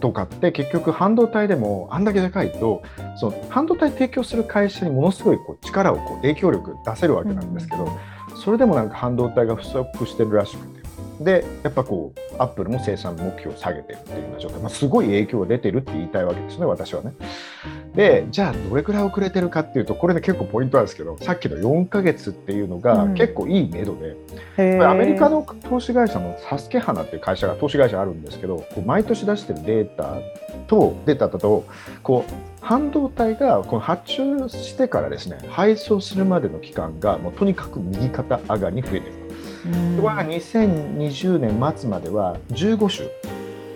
[0.00, 2.82] とかって結局半導体でもあんだけでかいと
[3.16, 7.88] その半導体提供する会社にものすごいこう力をこう影響力出せるわけなんですけど、
[8.42, 10.79] それでもなんか半導体が不足してるらしくて
[11.20, 17.12] でやっぱこうアップルも生産目標を下げてるっていうような状態、まあ、すごい影響が出てるって言いたいわけですね私はね。
[17.94, 24.16] でじゃあどれくらい遅れてるかっていうとこれで結構ポイントなんですけどさっきの4ヶ月っていうのがうん結構いい目処で、
[24.56, 30.18] へーこれアメリカの投資会社のサスケハナっていう会社が投資会社あるんですけど毎年出してるデータ
[30.68, 31.66] とデータだと
[32.02, 39.19] こう半導体がこの発注してからですね配送するまでの期間がもうとにかく右肩上がりに増えてる。
[39.66, 43.08] うんこれが2020年末までは15種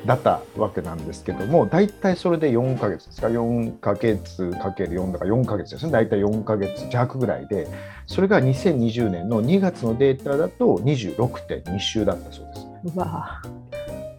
[0.07, 7.67] だったわけなんですけども大体それで4ヶ月ですか？4ヶ月かける4だから4ヶ月ですね大体4ヶ月弱ぐらいで
[8.07, 12.97] それが2020年の2月のデータだと26.2週だったそうです。
[12.97, 13.41] うわ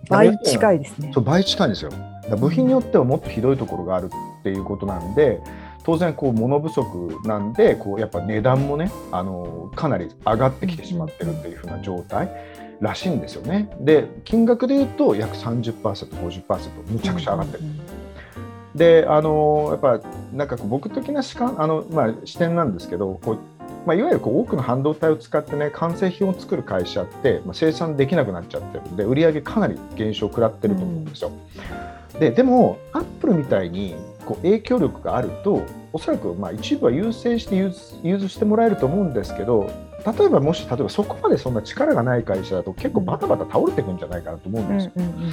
[0.10, 1.22] 倍近いですねそ。
[1.22, 1.92] う倍近いんですよ。
[2.40, 4.10] 部品によってはもっとひどいところがある
[4.40, 5.40] っていうことなんで
[5.86, 12.30] 当然こう物不足なんでこうやっぱ値段もねあのかなり上がってきてしまってるっていうふうな状態
[12.82, 13.70] らしいんですよね。
[13.80, 17.64] で金額で言うと約 30%50% むちゃくちゃ上がってる。
[18.74, 20.02] であのやっぱ
[20.34, 23.38] なんかこう僕的な視観あの、まあ、視点なんですけどこう、
[23.86, 31.32] まあ、いわゆるこう多くの半導体を使ってね完成品を作る会社って、まあ、生産できなくなっちゃってるんで売り上げかなり減少を食らってると思うんですよ。
[32.20, 33.96] ででもアップルみたいに
[34.26, 35.62] こう影響力があると
[35.94, 39.70] おそらくまあ一部は優先して融通してもらえると思うんですけど
[40.06, 44.92] 例えばもし例えばそこまでそんな力がない会社だと結構バタバタ倒れていくんじゃないかなと思うんうんですよ。
[44.96, 45.32] うんうんうん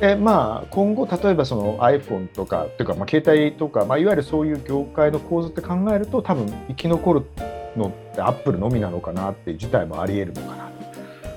[0.00, 7.22] でまあ、今後、例えばその iPhone とかっていうか、まあ、携帯とか、まあ、いわゆるそういう業界の構図って考えると多分生き残る
[7.76, 10.67] のってアップルのみなのかなっていう事態もありえるのかな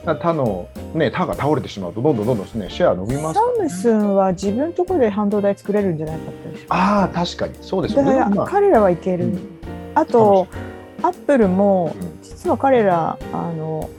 [0.06, 7.56] 他の、ね、他が倒れてしまうとどんどんどんどん、ね、シェア伸びますね、ムスンは自分のところで半導体作れるんじゃないかったでしょああ確かに。
[7.62, 7.96] そうです。
[7.96, 9.60] だからまあ彼らはいける、うん。
[9.96, 10.48] あと
[11.04, 12.22] アップルもうん。
[12.22, 13.90] 実は彼らあの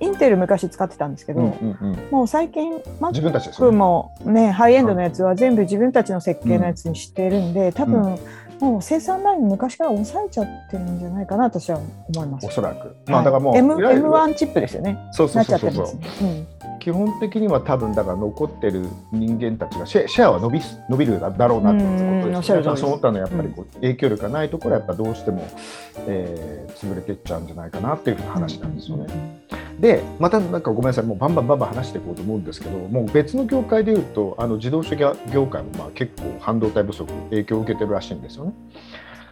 [0.00, 1.46] インテル昔使ってたんですけど、うん
[1.80, 2.82] うんうん、もう最近
[3.12, 3.78] 自分たちです Mac よね。
[3.78, 8.18] もねハイエンドのやつは全部自分たちの設計のやつにしてるんで、多分、
[8.60, 12.50] もう生産ライン昔から抑えちゃってるんじゃないかなと私は思いますお。
[12.50, 12.96] そらく。
[13.06, 14.98] まあだからもう、はい M いわゆる M1 チップですよね。
[15.12, 16.46] そうそなうそうそうっちゃってますね。
[16.86, 21.96] 基本的には多分だから残ってる人間たちがシェシェアは伸びす伸びるだろうなってこと
[22.30, 25.42] ですそう思ったのはやっぱりこう影響力がないところはやっぱどうしても、
[26.06, 29.06] えー潰れていっちゃうんじゃないかなっていうふうな話なんですよね。
[29.80, 38.54] でまたなんかごめんなさいもうバンバンバンバン話していこうと思うんですけどもう別の業界でいうとあの自動車業界もまあ結構半導体不足影響を受けてるらしいんですよね。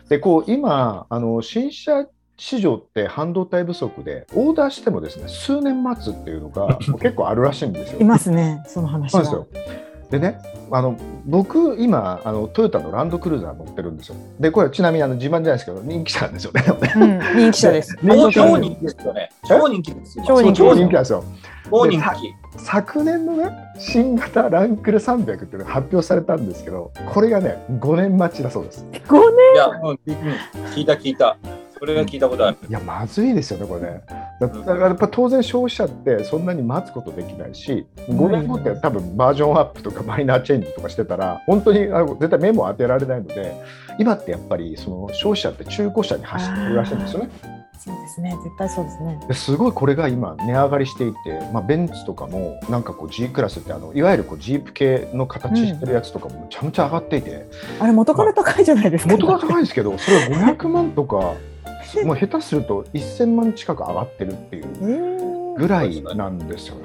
[0.08, 8.00] でこう今あの新車市場って半導体不足でオーダーしてもですね数年待つっていうのが 結構あるらしいんですよ。
[8.00, 9.24] いますね、その話は。
[9.24, 9.83] そうですよ。
[10.10, 10.40] でね、
[10.70, 14.16] あの僕、今あの、トヨタのランドクルーザー乗ってるんですよ。
[14.38, 16.64] で、これ、ちなみにあの自慢じゃないですけど、人気車なんですよね。
[16.96, 17.96] うん、人気者です。
[18.32, 19.30] 超人気ですよね。
[19.48, 20.24] 超人気ですよ。
[20.26, 21.24] 超人気超人気なんですよ。
[21.70, 22.34] 超人気。
[22.58, 28.86] 昨年のね、新型ランクル300っていうのが発表されたんですけど、これがね、5年待ちだそうです。
[29.08, 29.98] 5いや、うん、うん
[30.74, 31.36] 聞いた聞いた。
[31.78, 32.56] それは聞いたことある。
[32.68, 34.02] いや、まずいですよね、これね。
[34.40, 43.54] だだからやっぱ当然消費者ってそんなに待つことできないし、5年後って多分バージョンアップとかマイナーチェンジとかしてたら、本当に絶対目も当てられないので、
[43.98, 47.30] 今ってやっぱりその消費者って中古車に走ってるらしいんですよね。
[47.76, 49.20] そうですね、絶対そうですね。
[49.28, 57.46] ですごいこれが今値上がりしていて、まあ、ベンツとかもなんかこう G クラスってあのいわゆるこうジープ系の形してるやつとかもむちゃむちゃ上がっていて、
[57.78, 59.12] あれ、元から高いじゃないですか。
[59.12, 61.34] 元が高いんですけどそれは500万とか
[62.04, 65.24] もう下手すると1000万近く上がってるっていうえー
[65.56, 66.84] ぐらいなんですよね。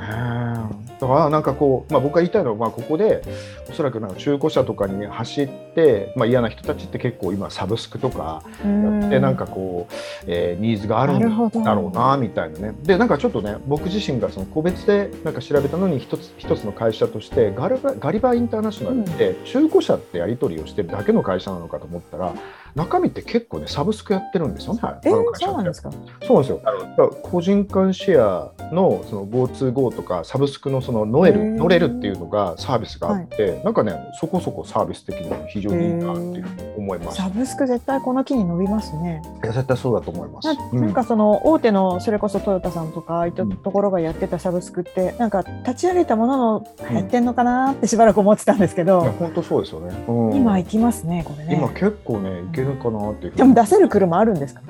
[1.00, 3.22] だからなんかこう、まあ、僕が言いたいのは、まあ、ここで
[3.70, 9.94] おそらくなんか中古車とかに走って、まあ、嫌な人たちって結構今サブスクとかやってなんかこう、
[10.28, 11.20] えー、ニーズがあるん
[11.64, 12.76] だろうなみたいなね。
[12.84, 22.34] でなんかちょっとね僕自身がその個別でなんか調べたのに一つ一つの会社としてガルバガリバーインターナショナルって中古車ってやり取りをしてるだけの会社なのかと思ったら
[22.76, 24.80] 中身って結構ねサブスクやってるんですよね。
[25.04, 25.92] えー、そうなんですか？
[26.26, 27.20] そうなんですよ。
[27.24, 37.18] 個人間シェアのその GoToGo とかサブスクのそのノエル乗れるっていうのがサービスがあって、はい、なんかねそこそこサービス的に非常にいいなっていうふうに思います。
[37.18, 39.22] サブスク絶対この木に伸びますね。
[39.44, 40.48] いや絶対そうだと思います。
[40.48, 49.02] ななんかその大手のそれこそトヨタさんとかああいったところがやってたサブスクって、うん、なんか立ち上げたものの入ってんのかなってしばらく思ってたんですけど。
[49.02, 49.96] 本当そうですよね。
[50.08, 51.56] うん、今行きますねこれね。
[51.56, 54.62] 今結構ねいけるかなっていうでも出せる車あるんですか？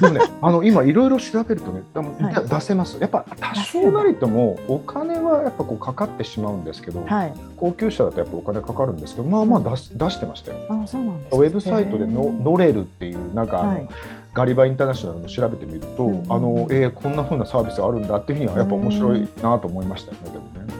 [0.00, 2.98] でもね あの今いろいろ調べるとねでも、はい、出せます。
[3.00, 10.58] やっぱ多少なりともお金はやっぱこうかかってしまうんですけど、はい、高級車だとやっぱお金かかるんですけどまあまあ出し出してましたよ。
[10.68, 13.88] あそうなんです、ウェブサイトでの乗れるっていうなんか、はい、
[14.34, 20.75] ガリバインターナショナルの調べてみると、うん、あのえー、こんなふうなサービスがあるんだっていうふうにはやっぱ面白いなと思いましたよね、でもね。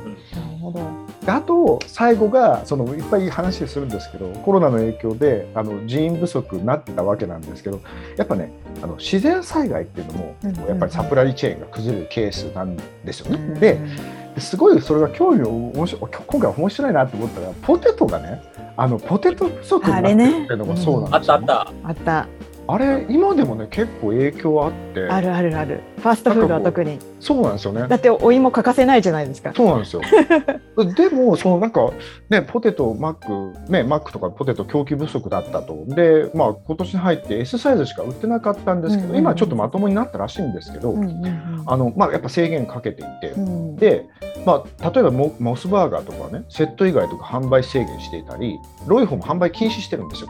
[1.33, 7.81] あと最後がそのいっぱい話するんですけどコロナの影響であの人員不足になってたわけなんですけど
[8.17, 8.53] やっぱね
[8.83, 10.37] あの自然災害っていうのも
[10.69, 13.61] やっぱりサプライチェーンが崩れるケースなんですよね。
[13.61, 18.43] ですごいそれが興味を面白今回面白いなと思ったらポテトがね
[18.77, 22.19] あのポテト不足になってるっていうのがそうなんですよ、ね、あったあった。
[22.23, 25.05] あったあれ今でもね結構影響あって。
[25.09, 25.83] あるあるある。
[25.99, 26.99] ファーストフードは特に。
[27.21, 27.87] そうなんですよね。
[27.87, 29.53] だってお芋欠かせないじゃないですか。
[29.55, 30.03] そうなんですよ。
[30.97, 31.91] でもそのなんか
[32.29, 35.85] ねポテトマックねマックとかポテト供給不足だったと。
[35.87, 44.07] でまあ今年に入って S サイズしか売ってなかったんですけど、うんうん、今ちょっとまともになったらしいんですけど、うんうんうん、あのまあやっぱ制限かけていて、うん、で
[44.45, 50.29] まあ例えばモモスバーガーとかねセット以外とか販売制限していたりロイホも販売禁止してるんですよ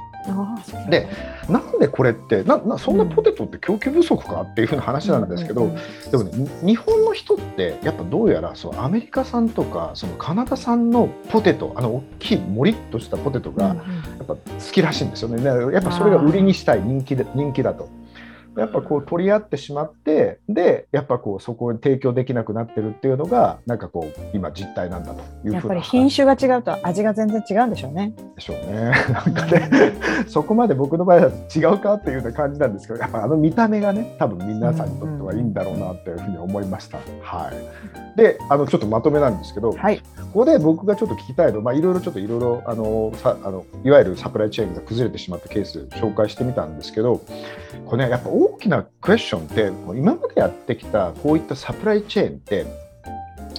[0.91, 1.09] で
[1.49, 5.71] なんでこれってななそんなポテトって供給不足かっていうふうな話なんですけど、
[6.11, 13.75] でもね日本の人ってやっぱどうやらそうアメリカ産とかそのカナダ産のポテトあの大きいもりっとしたポテトがや
[14.23, 14.39] っぱ好
[14.73, 15.45] きらしいんですよね。
[15.45, 17.89] やっぱそれが売りにしたい人気で人気だと。
[18.57, 28.15] やっぱこう取り合ってしまってでやっぱこうそこに提供できなくなってるっていうのがなんかこう今実態なんだというやっぱり品種が違うと味が全然違うんでしょうね。
[28.35, 28.93] でしょうね。
[29.13, 29.93] なんかね、
[30.27, 36.99] そこまで僕の場合は違うかっていうような感じなんですけどやっぱあの見た目がね多分皆さんにとってはいいんだろうなというふうに思いました。
[37.21, 39.99] はい、であのちょっとまとめなんですけど、はい、
[40.33, 47.21] ここで僕がちょっと聞きたいのまあいろいろちょっといろいろあのさあのいわゆるサプライチェーンが崩れてしまったケース紹介してみたんですけど
[47.87, 52.67] これねやっぱ大きなクエスチョンって今までやってきたこういったサプライチェーンって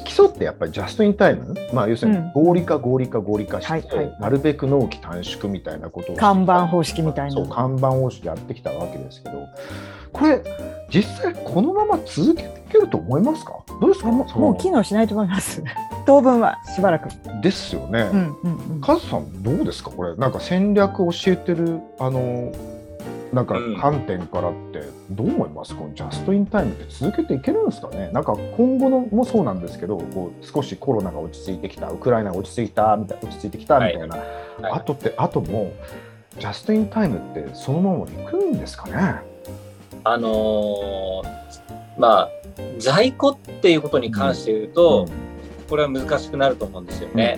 [0.04, 9.48] 基礎ってやっぱりジャストインタイム、まあ、要するに合理化合理化合理化して、うんはいはい、なるべく納期短縮みたいなことを看板方式みたいなそう看板方式やってきたわけですけど。
[10.14, 10.42] これ
[10.90, 13.54] 実際このまま続けていけると思いますか？
[13.80, 14.10] どうですか？
[14.10, 15.62] もう機能しないと思います。
[16.08, 17.10] 当分はしばらく。
[17.42, 19.92] ですよね、うんうんうん、カズさんどうですか？
[19.92, 22.52] これなんか戦略教えてるあの
[23.34, 28.10] なんか観点からってどう思います、うん、このジャストインタイムって続けていけるんですかね？
[28.14, 34.24] なんか今後のもそうなんですけどこう少しコロナが落ち着いてきたウクライナが落ち着いたみたい落ち着いてきたみたいな、は
[34.60, 34.62] い。
[34.62, 35.74] はい、あとってあとも
[36.40, 39.22] ジャストインタイムってそのままいくんですかね？
[40.04, 41.24] あのー、
[41.98, 42.30] まあ
[42.80, 45.27] 在庫っていうことに関して言うと、うんうん
[45.70, 47.38] これは難しくなると思うんですよね。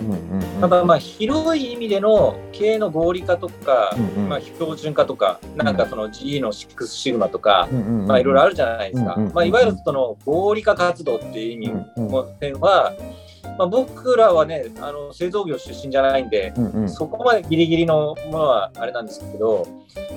[0.60, 7.68] ただまあ広い意味での経営の合理化とか、うんうん、まあ標準化とか、なんかその GE の6シグマとか、
[8.06, 9.16] まあいろいろあるじゃないですか。
[9.34, 12.94] まあいわゆるその合理化活動っていう意味の点は、
[13.58, 19.66] まあ、僕らはねあの製造業出身じゃないんで、うんうん、そこまでギリギリのものはあれなんですけど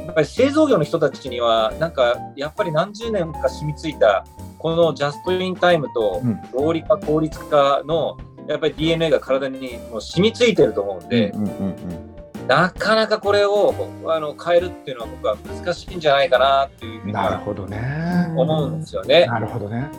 [0.05, 4.25] やっぱり製造業の人たちにはなんかやっぱり何十年か染みついた
[4.63, 13.73] このジャストインタイムと合理化、効率化のやっぱり DNA が体にもう染みついてると思うんで、うんうんうんうん、なかなかこれを
[14.07, 18.33] あの変えるっていうのは僕は難しいんじゃないかなっていうふうになるほどね。
[18.37, 19.25] 思うんですよね。
[19.25, 19.89] なるほどね。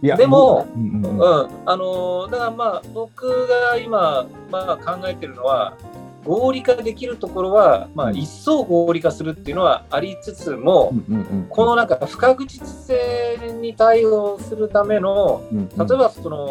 [0.00, 5.76] でも、うん、うんうん、あのだからまあ僕が今、まあ、考えてるのは
[6.24, 16.48] 合理化できるところは、まあ、一層合理化するっていうのはありつつも、うんうんうん、このなんか不確実性に対応するための、例えばその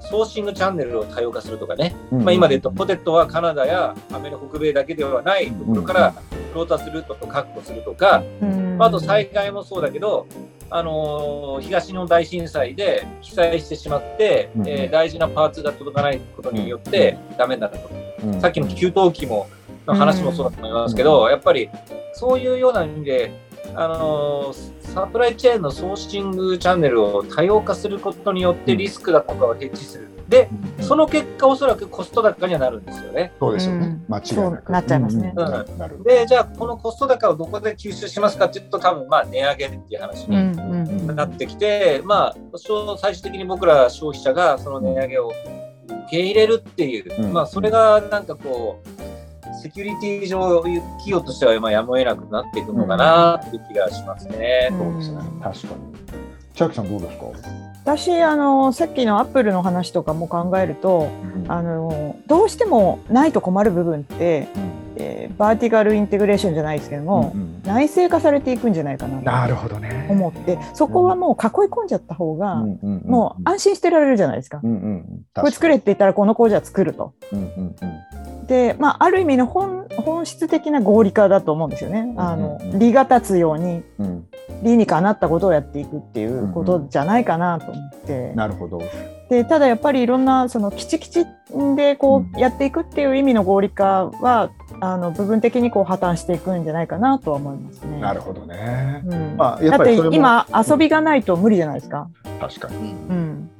[0.00, 6.12] ソーシングチャンネルを多様化するとかね、うんうん、まあ、今で言うとポテトはカナダやアメリカ北米だけではないところから
[6.52, 10.26] フローターすると確保するとか、うんうん、あと災害もそうだけど
[10.70, 17.90] あのー東日本大震災で被災してしまって、うんえー大事なパーツが届かないことによってダメになったと。
[18.24, 18.40] うん。
[18.40, 19.48] さっきの給湯器も
[19.86, 21.68] の話もそうだと思いますけど、やっぱり
[22.12, 23.32] そういうような意味で、
[23.74, 30.08] あのーサプライチェーンのソーシングチャンネルを多様化することによってリスクだとかをヘッジする。
[30.28, 30.48] で、
[30.78, 30.84] うん。
[30.84, 33.32] その結果おそらくコスト高にはなるんですよね。
[33.38, 34.04] そうですよね、うん。
[34.08, 34.32] 間違いなく。
[34.32, 35.32] そうなっちゃいますね。
[35.36, 36.02] うん。
[36.02, 40.60] で、じゃあこのコスト高をどこで吸収しますかっていうと多分まあ値上げっていう話うんに
[41.08, 41.16] うん。
[41.16, 42.36] なってきて、まあ
[42.98, 47.32] 最終的に僕ら消費者がその値上げを受け入れるっていう、うん。
[47.32, 48.88] まあそれがなんかこう
[49.60, 54.68] セキュリティ上企業としてはまあやむを得なくなっていくのかなっていう気がしますね。
[54.70, 55.18] そうですね。
[55.18, 55.40] うん。
[55.40, 56.00] 確かに。
[56.54, 57.24] 千秋さんどうですか、
[57.84, 61.50] 私あのさっきのアップルの話とかも考えるとうん。
[61.50, 64.48] あのどうしてもないと困る部分って、
[64.96, 67.62] えーバーティカルインテグレーションじゃないですけども、うんうん。
[67.64, 70.06] 内製化されていくんじゃないかななとるほどね。
[70.10, 72.78] 思ってそこはもう囲い込んじゃった方が、うん。
[72.82, 74.60] うんうんもう安心してられるじゃないですか。
[74.62, 77.14] うんうんこれ作れって言ったらこの工場は作ると。
[77.32, 77.76] うんうんうん
[78.50, 82.12] で、まあ、ある意味の本本質的な合理化だと思うんですよね。
[82.16, 82.74] あのうんうん。
[82.74, 84.26] うん理が立つようにうん。
[84.64, 88.32] 理にかなったことをやっていくっていうことじゃないかなと思って。
[88.34, 88.82] なるほど。
[89.28, 91.24] でただやっぱりいろんなそのきちきち
[91.76, 92.36] でこうん。
[92.36, 98.00] うやっていくっていう意味の合理化はあの部分的にこう破綻していくんじゃないかなとは思いますね。
[98.00, 99.02] なるほどね。
[99.06, 99.36] うん。
[99.36, 102.08] まあやだってっぱりそれも今遊びがないと無理じゃないですか。
[102.40, 102.76] 確かに。
[102.76, 103.50] うんうん。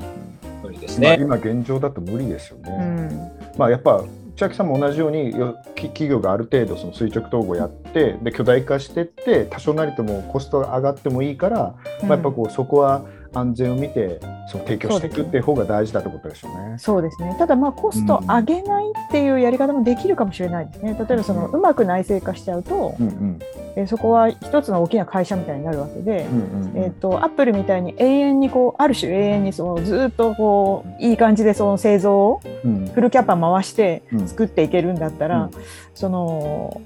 [0.64, 1.06] 無理ですね。
[1.06, 3.30] まあ今現状だと無理ですよね、うん。
[3.56, 4.02] まあやっぱ
[4.40, 5.32] 千秋さんも同じように
[5.74, 14.18] 企業がある程度その垂直統合やってで巨大化してって多少なりともコストが上がってもいいから、まあ、やっぱこうそこは安全を見て
[14.50, 16.78] その提供していくっていう方が大事だってことですよね。
[16.78, 17.36] そうですね。
[17.38, 20.96] ただまあコスト上げないっていうやり方もできるかもしれないですね。
[20.98, 21.52] 例えばそのうん。
[21.52, 23.38] うまく内製化しちゃうと、うんうん。
[23.76, 26.26] えーそこは一つの大きな会社みたいになるわけで。
[26.30, 32.86] うんうんえー、とアップルみたいに永遠にこうある種永遠にそのずっとこういい感じでその製造をうん。
[32.92, 34.28] フルキャパ回してうん。
[34.28, 35.50] 作っていけるんだったら、うん。
[35.94, 36.80] その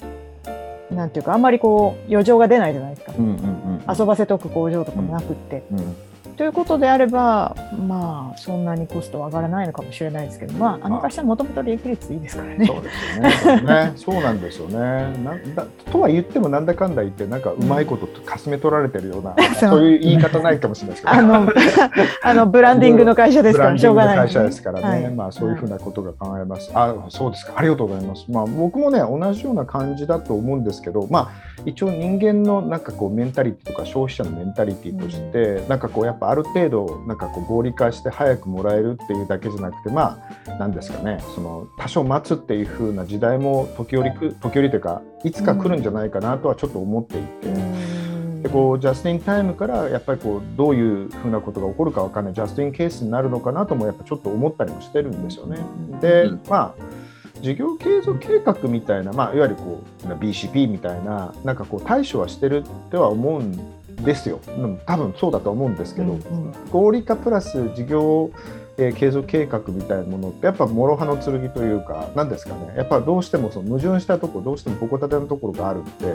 [0.91, 3.83] なんていうかあんまりこう余剰が出ないじゃないですか、うんうんうん。
[3.99, 5.65] 遊ばせとく工場とかもなくって。
[5.73, 5.97] うん
[6.37, 7.55] ということであれば
[7.87, 10.89] まあそんなにコストは上がらないのかもしれないですけどまああ。
[10.89, 12.67] の会社はもともと利益率いいですからね。
[12.67, 13.63] そうですよね。
[13.63, 14.77] ね そうなんですよね。
[14.79, 19.71] なんだとは言ってもなんだかんだ言ってなんかうまいことかすめ取られてるような、 そう。
[19.71, 21.19] そういう言い方ないかもしれないですけど。
[21.19, 21.49] あの
[22.23, 25.15] あのブランディングの会社ですからしょうがない、ブランディングの会社ですからね、はい。
[25.15, 26.71] まあそういうふうなことが考えます。
[26.75, 27.55] あ、そうですか。
[27.57, 28.27] ありがとうございます。
[28.29, 31.29] まあ僕もね同じような感じだと思うんですけど、まあ
[31.65, 47.49] 一応人間のなんかこうメンタリティとか消費者のメンタリティとして、なんかこうやっぱある程度なんかこう合理化して早くもらえるっていうだけじゃなくて、まあなんですかね、その多少待つっていうふうな時代も時折く時折というかいつか来るんじゃないかなとはちょっと思っていて。
[47.49, 48.05] うん
[48.45, 55.57] でこうジャスティンタイムからやっぱりこうどういうふうなことが起こるかわかんないジャスティンケースになるのかなともやっぱちょっと思ったりもしてるんですよね。
[56.03, 57.05] で、うんまあ
[57.41, 63.53] 事業継続計画みたいな、まあ、いわゆるこう BCP みたいななんかこう対処はしてるっては思うん
[64.03, 64.41] ですよ。
[64.49, 68.31] うん多分そうだと思うんですけど、うんうん合理化プラス事業
[68.77, 76.07] えー継続計画みたいなものってやっぱ諸刃の剣というか何ですかねやっぱどうしてもその矛盾したところどうしてもここ立てのところがあるって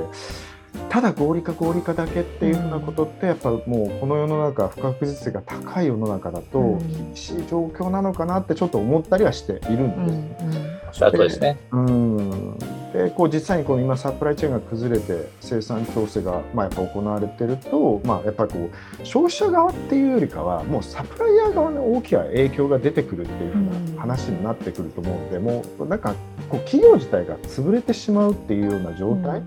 [0.89, 3.59] ただ合理化合理化だけっていうふうなことってやっぱも
[3.95, 6.87] うこの世の中不確実性が高い世の中だとうん。
[6.87, 10.79] 厳しい状況なのかなってちょっと思ったりはしているんです。
[10.87, 11.57] おっしゃる通りですね。
[11.71, 12.57] うん。
[12.93, 26.15] でこう実際にこの今サプライチェーンが崩れて生産調整がまあやっぱ行われてると、まあ、やっぱりこう消費者側っていうよりかはもうサプライヤー側に大きな影響が出てくるっていうふうな話になってくると思うので、もうなんか
[26.49, 29.43] こう企業自体が潰れてしまうっていうような状態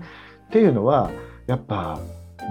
[0.53, 1.09] っていうのは
[1.47, 1.99] やっぱ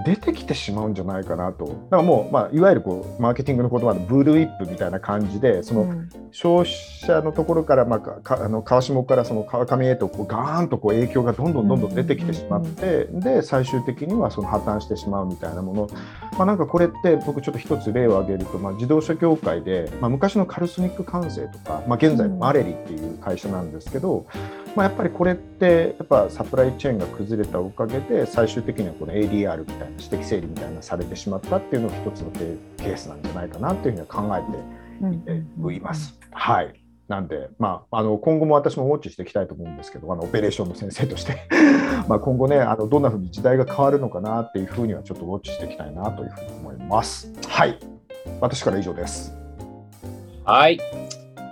[0.05, 1.65] 出てきてしまうんじゃないかなと。
[1.65, 6.09] だからもう、まあ、いわゆるこうマーケティングの言葉でブルーイップみたいな感じでその、うん。
[6.35, 15.89] 消費者のところから、まあ、かかあの川下からその川上へとこうガーンとこう影響がどんどんどんどん出てきてしまって、で最終的にはその破綻してしまうみたいなもの、
[16.33, 24.25] まあ、なんかこれって僕ちょっと一つ例を挙げると、まあ、自動車業界で、まあ、昔のカルスニック管制とか、まあ、現在のマレリっていう会社なんですけど、
[24.75, 32.39] まあ、やっぱりこれってやっぱサプライチェーンが崩れたおかげで最終的にはこの ADR みたいな指摘整理みたいなされてしまったっていうのが一つのケ
[32.77, 34.57] ケースなんじゃないかなっていうふうには考えて
[35.27, 36.19] えーいます。
[36.31, 36.73] はい。
[37.07, 41.47] なんで、まあ、あの今後も私もウォッチしていきたいと思うんですけど、あのオペレーションの先生として、
[42.07, 47.31] まあ今後ね、あのどんなふうに時代が変わるのかなっていうふうにはちょっとウォッチしていきたいなというふうに思います。
[47.47, 47.77] はい。
[48.39, 49.35] 私から以上です。
[50.45, 50.79] はい。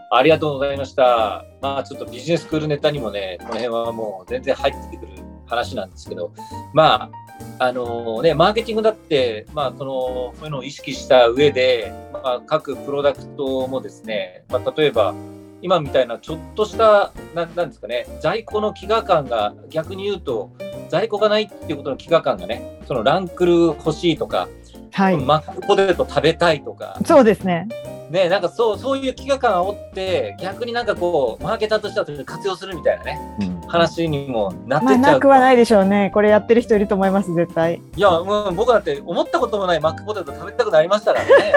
[0.09, 1.50] ありがとうございました。
[1.61, 5.11] まあちょっとビジネススクールネタにもね、この辺はもう全然入ってくる
[5.45, 6.33] 話なんですけど、
[6.73, 7.11] まあ
[7.59, 15.13] あのね、マーケティングだって、まあ、そのそういうのを意識した上で、まあ、各プロダクトもですね、まあ、例えば
[15.61, 20.51] 今みたいなちょっとしたななんですかね在庫の飢餓感が逆に言うと
[20.89, 24.47] 在庫がないっていうことの飢餓感がねそのランクル欲しいとか、
[24.91, 25.17] はい。
[25.17, 27.67] マックポテト食べたいとか、そうですね。
[28.11, 36.11] ね、なんかそうそういう飢餓感を煽って逆になんかこうマーケターとしては活用するみたいなねうん話にもなってちゃうなくはないでしょうね。
[36.13, 37.81] これやってる人いると思います、絶対。
[37.95, 41.53] いや、もう僕だって思ったこともないマックポテト食べたくなりましたからね。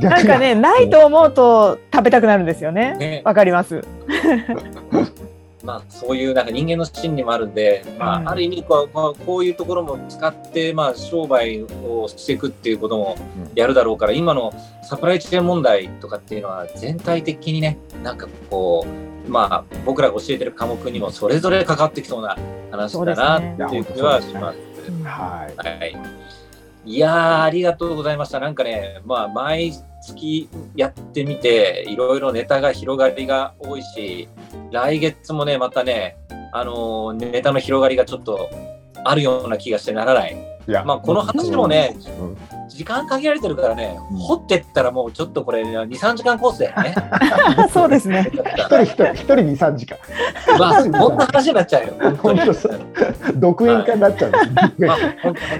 [0.00, 2.94] なんかね、ないと思うと食べたくなるんですよね。
[2.96, 3.82] ねわかります。
[5.62, 13.16] まあ、そういうなんか人間の心理もあるんで、まあ、うんある意味こうこうこういうところも使って、まあ、商売をしていくっていうことも
[13.54, 14.52] やるだろうから、今の
[14.82, 18.86] サプライチェーン問題とかっていうのは全体的にねなんかこ
[19.26, 22.36] う、まあ、僕らが教えてる科目にもそれぞれ関わってきそうな
[22.70, 24.58] 話だなっていう気はします。
[25.04, 25.56] はい。
[25.56, 25.96] はい。
[26.84, 28.40] いやー、ありがとうございました。
[28.40, 29.72] なんかね、まあ、毎
[30.02, 34.28] 月やってみて、いろいろネタが広がりが多いし、
[34.70, 36.16] 来月もね、またね、
[36.52, 38.50] あのーネタの広がりがちょっと
[39.04, 40.36] あるような気がしてならない。
[40.68, 44.18] いやまあ、この話もね、うん時間限られてるからね、うん。
[44.18, 46.94] 掘ってったらもうちょっとこれ、2、3時間コースだよね。
[47.72, 48.30] そうですね。
[48.32, 49.98] 一人一人一人二三時間。
[50.58, 52.16] まあ、こんな話になっちゃうよ。
[52.16, 52.80] 本当そう。
[53.34, 54.32] 独演会になっちゃう。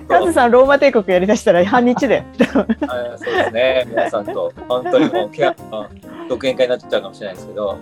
[0.09, 2.17] カズさん、ローマ帝国やりだしたら半日で。
[2.17, 2.27] はい
[3.19, 5.31] そうですね、皆さんと、本当にもう、
[6.29, 7.79] 独演会になっちゃうかもしれないですけど、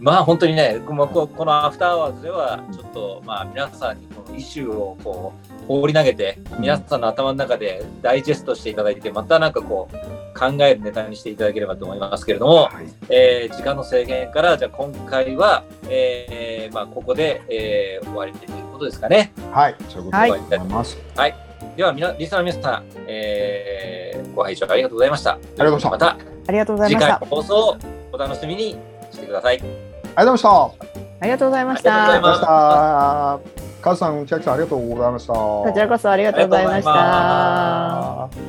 [0.00, 19.32] まあ本当にね、このここの after hours では、ちょっと、まあ皆さんにこのイシューをこう、放り投げて、皆さんの頭の中でダイジェストしていただいて、またなんかこう、考えるネタにしていただければと思いますけれども、はいえー時間の制限から、じゃあ今回は、えーまあここで、えー終わりということですかね。
[19.52, 20.98] はい、そういうことだと思います。
[21.76, 25.32] では、みなリスナーの皆さん、えーご拝聴ありがとうございました。
[25.32, 27.36] ありがとうございましたたありがとうござい次回のました。
[27.36, 27.76] 放送を
[28.12, 28.76] お楽しみに
[29.10, 29.58] してください。
[29.58, 29.76] ありがと
[30.14, 30.78] うございました。
[31.20, 33.67] ありがとうございましありがとうございました。
[33.80, 35.32] カズさん、千秋さん、ありがとうございました。
[35.32, 38.48] こちらこそありがとうございました。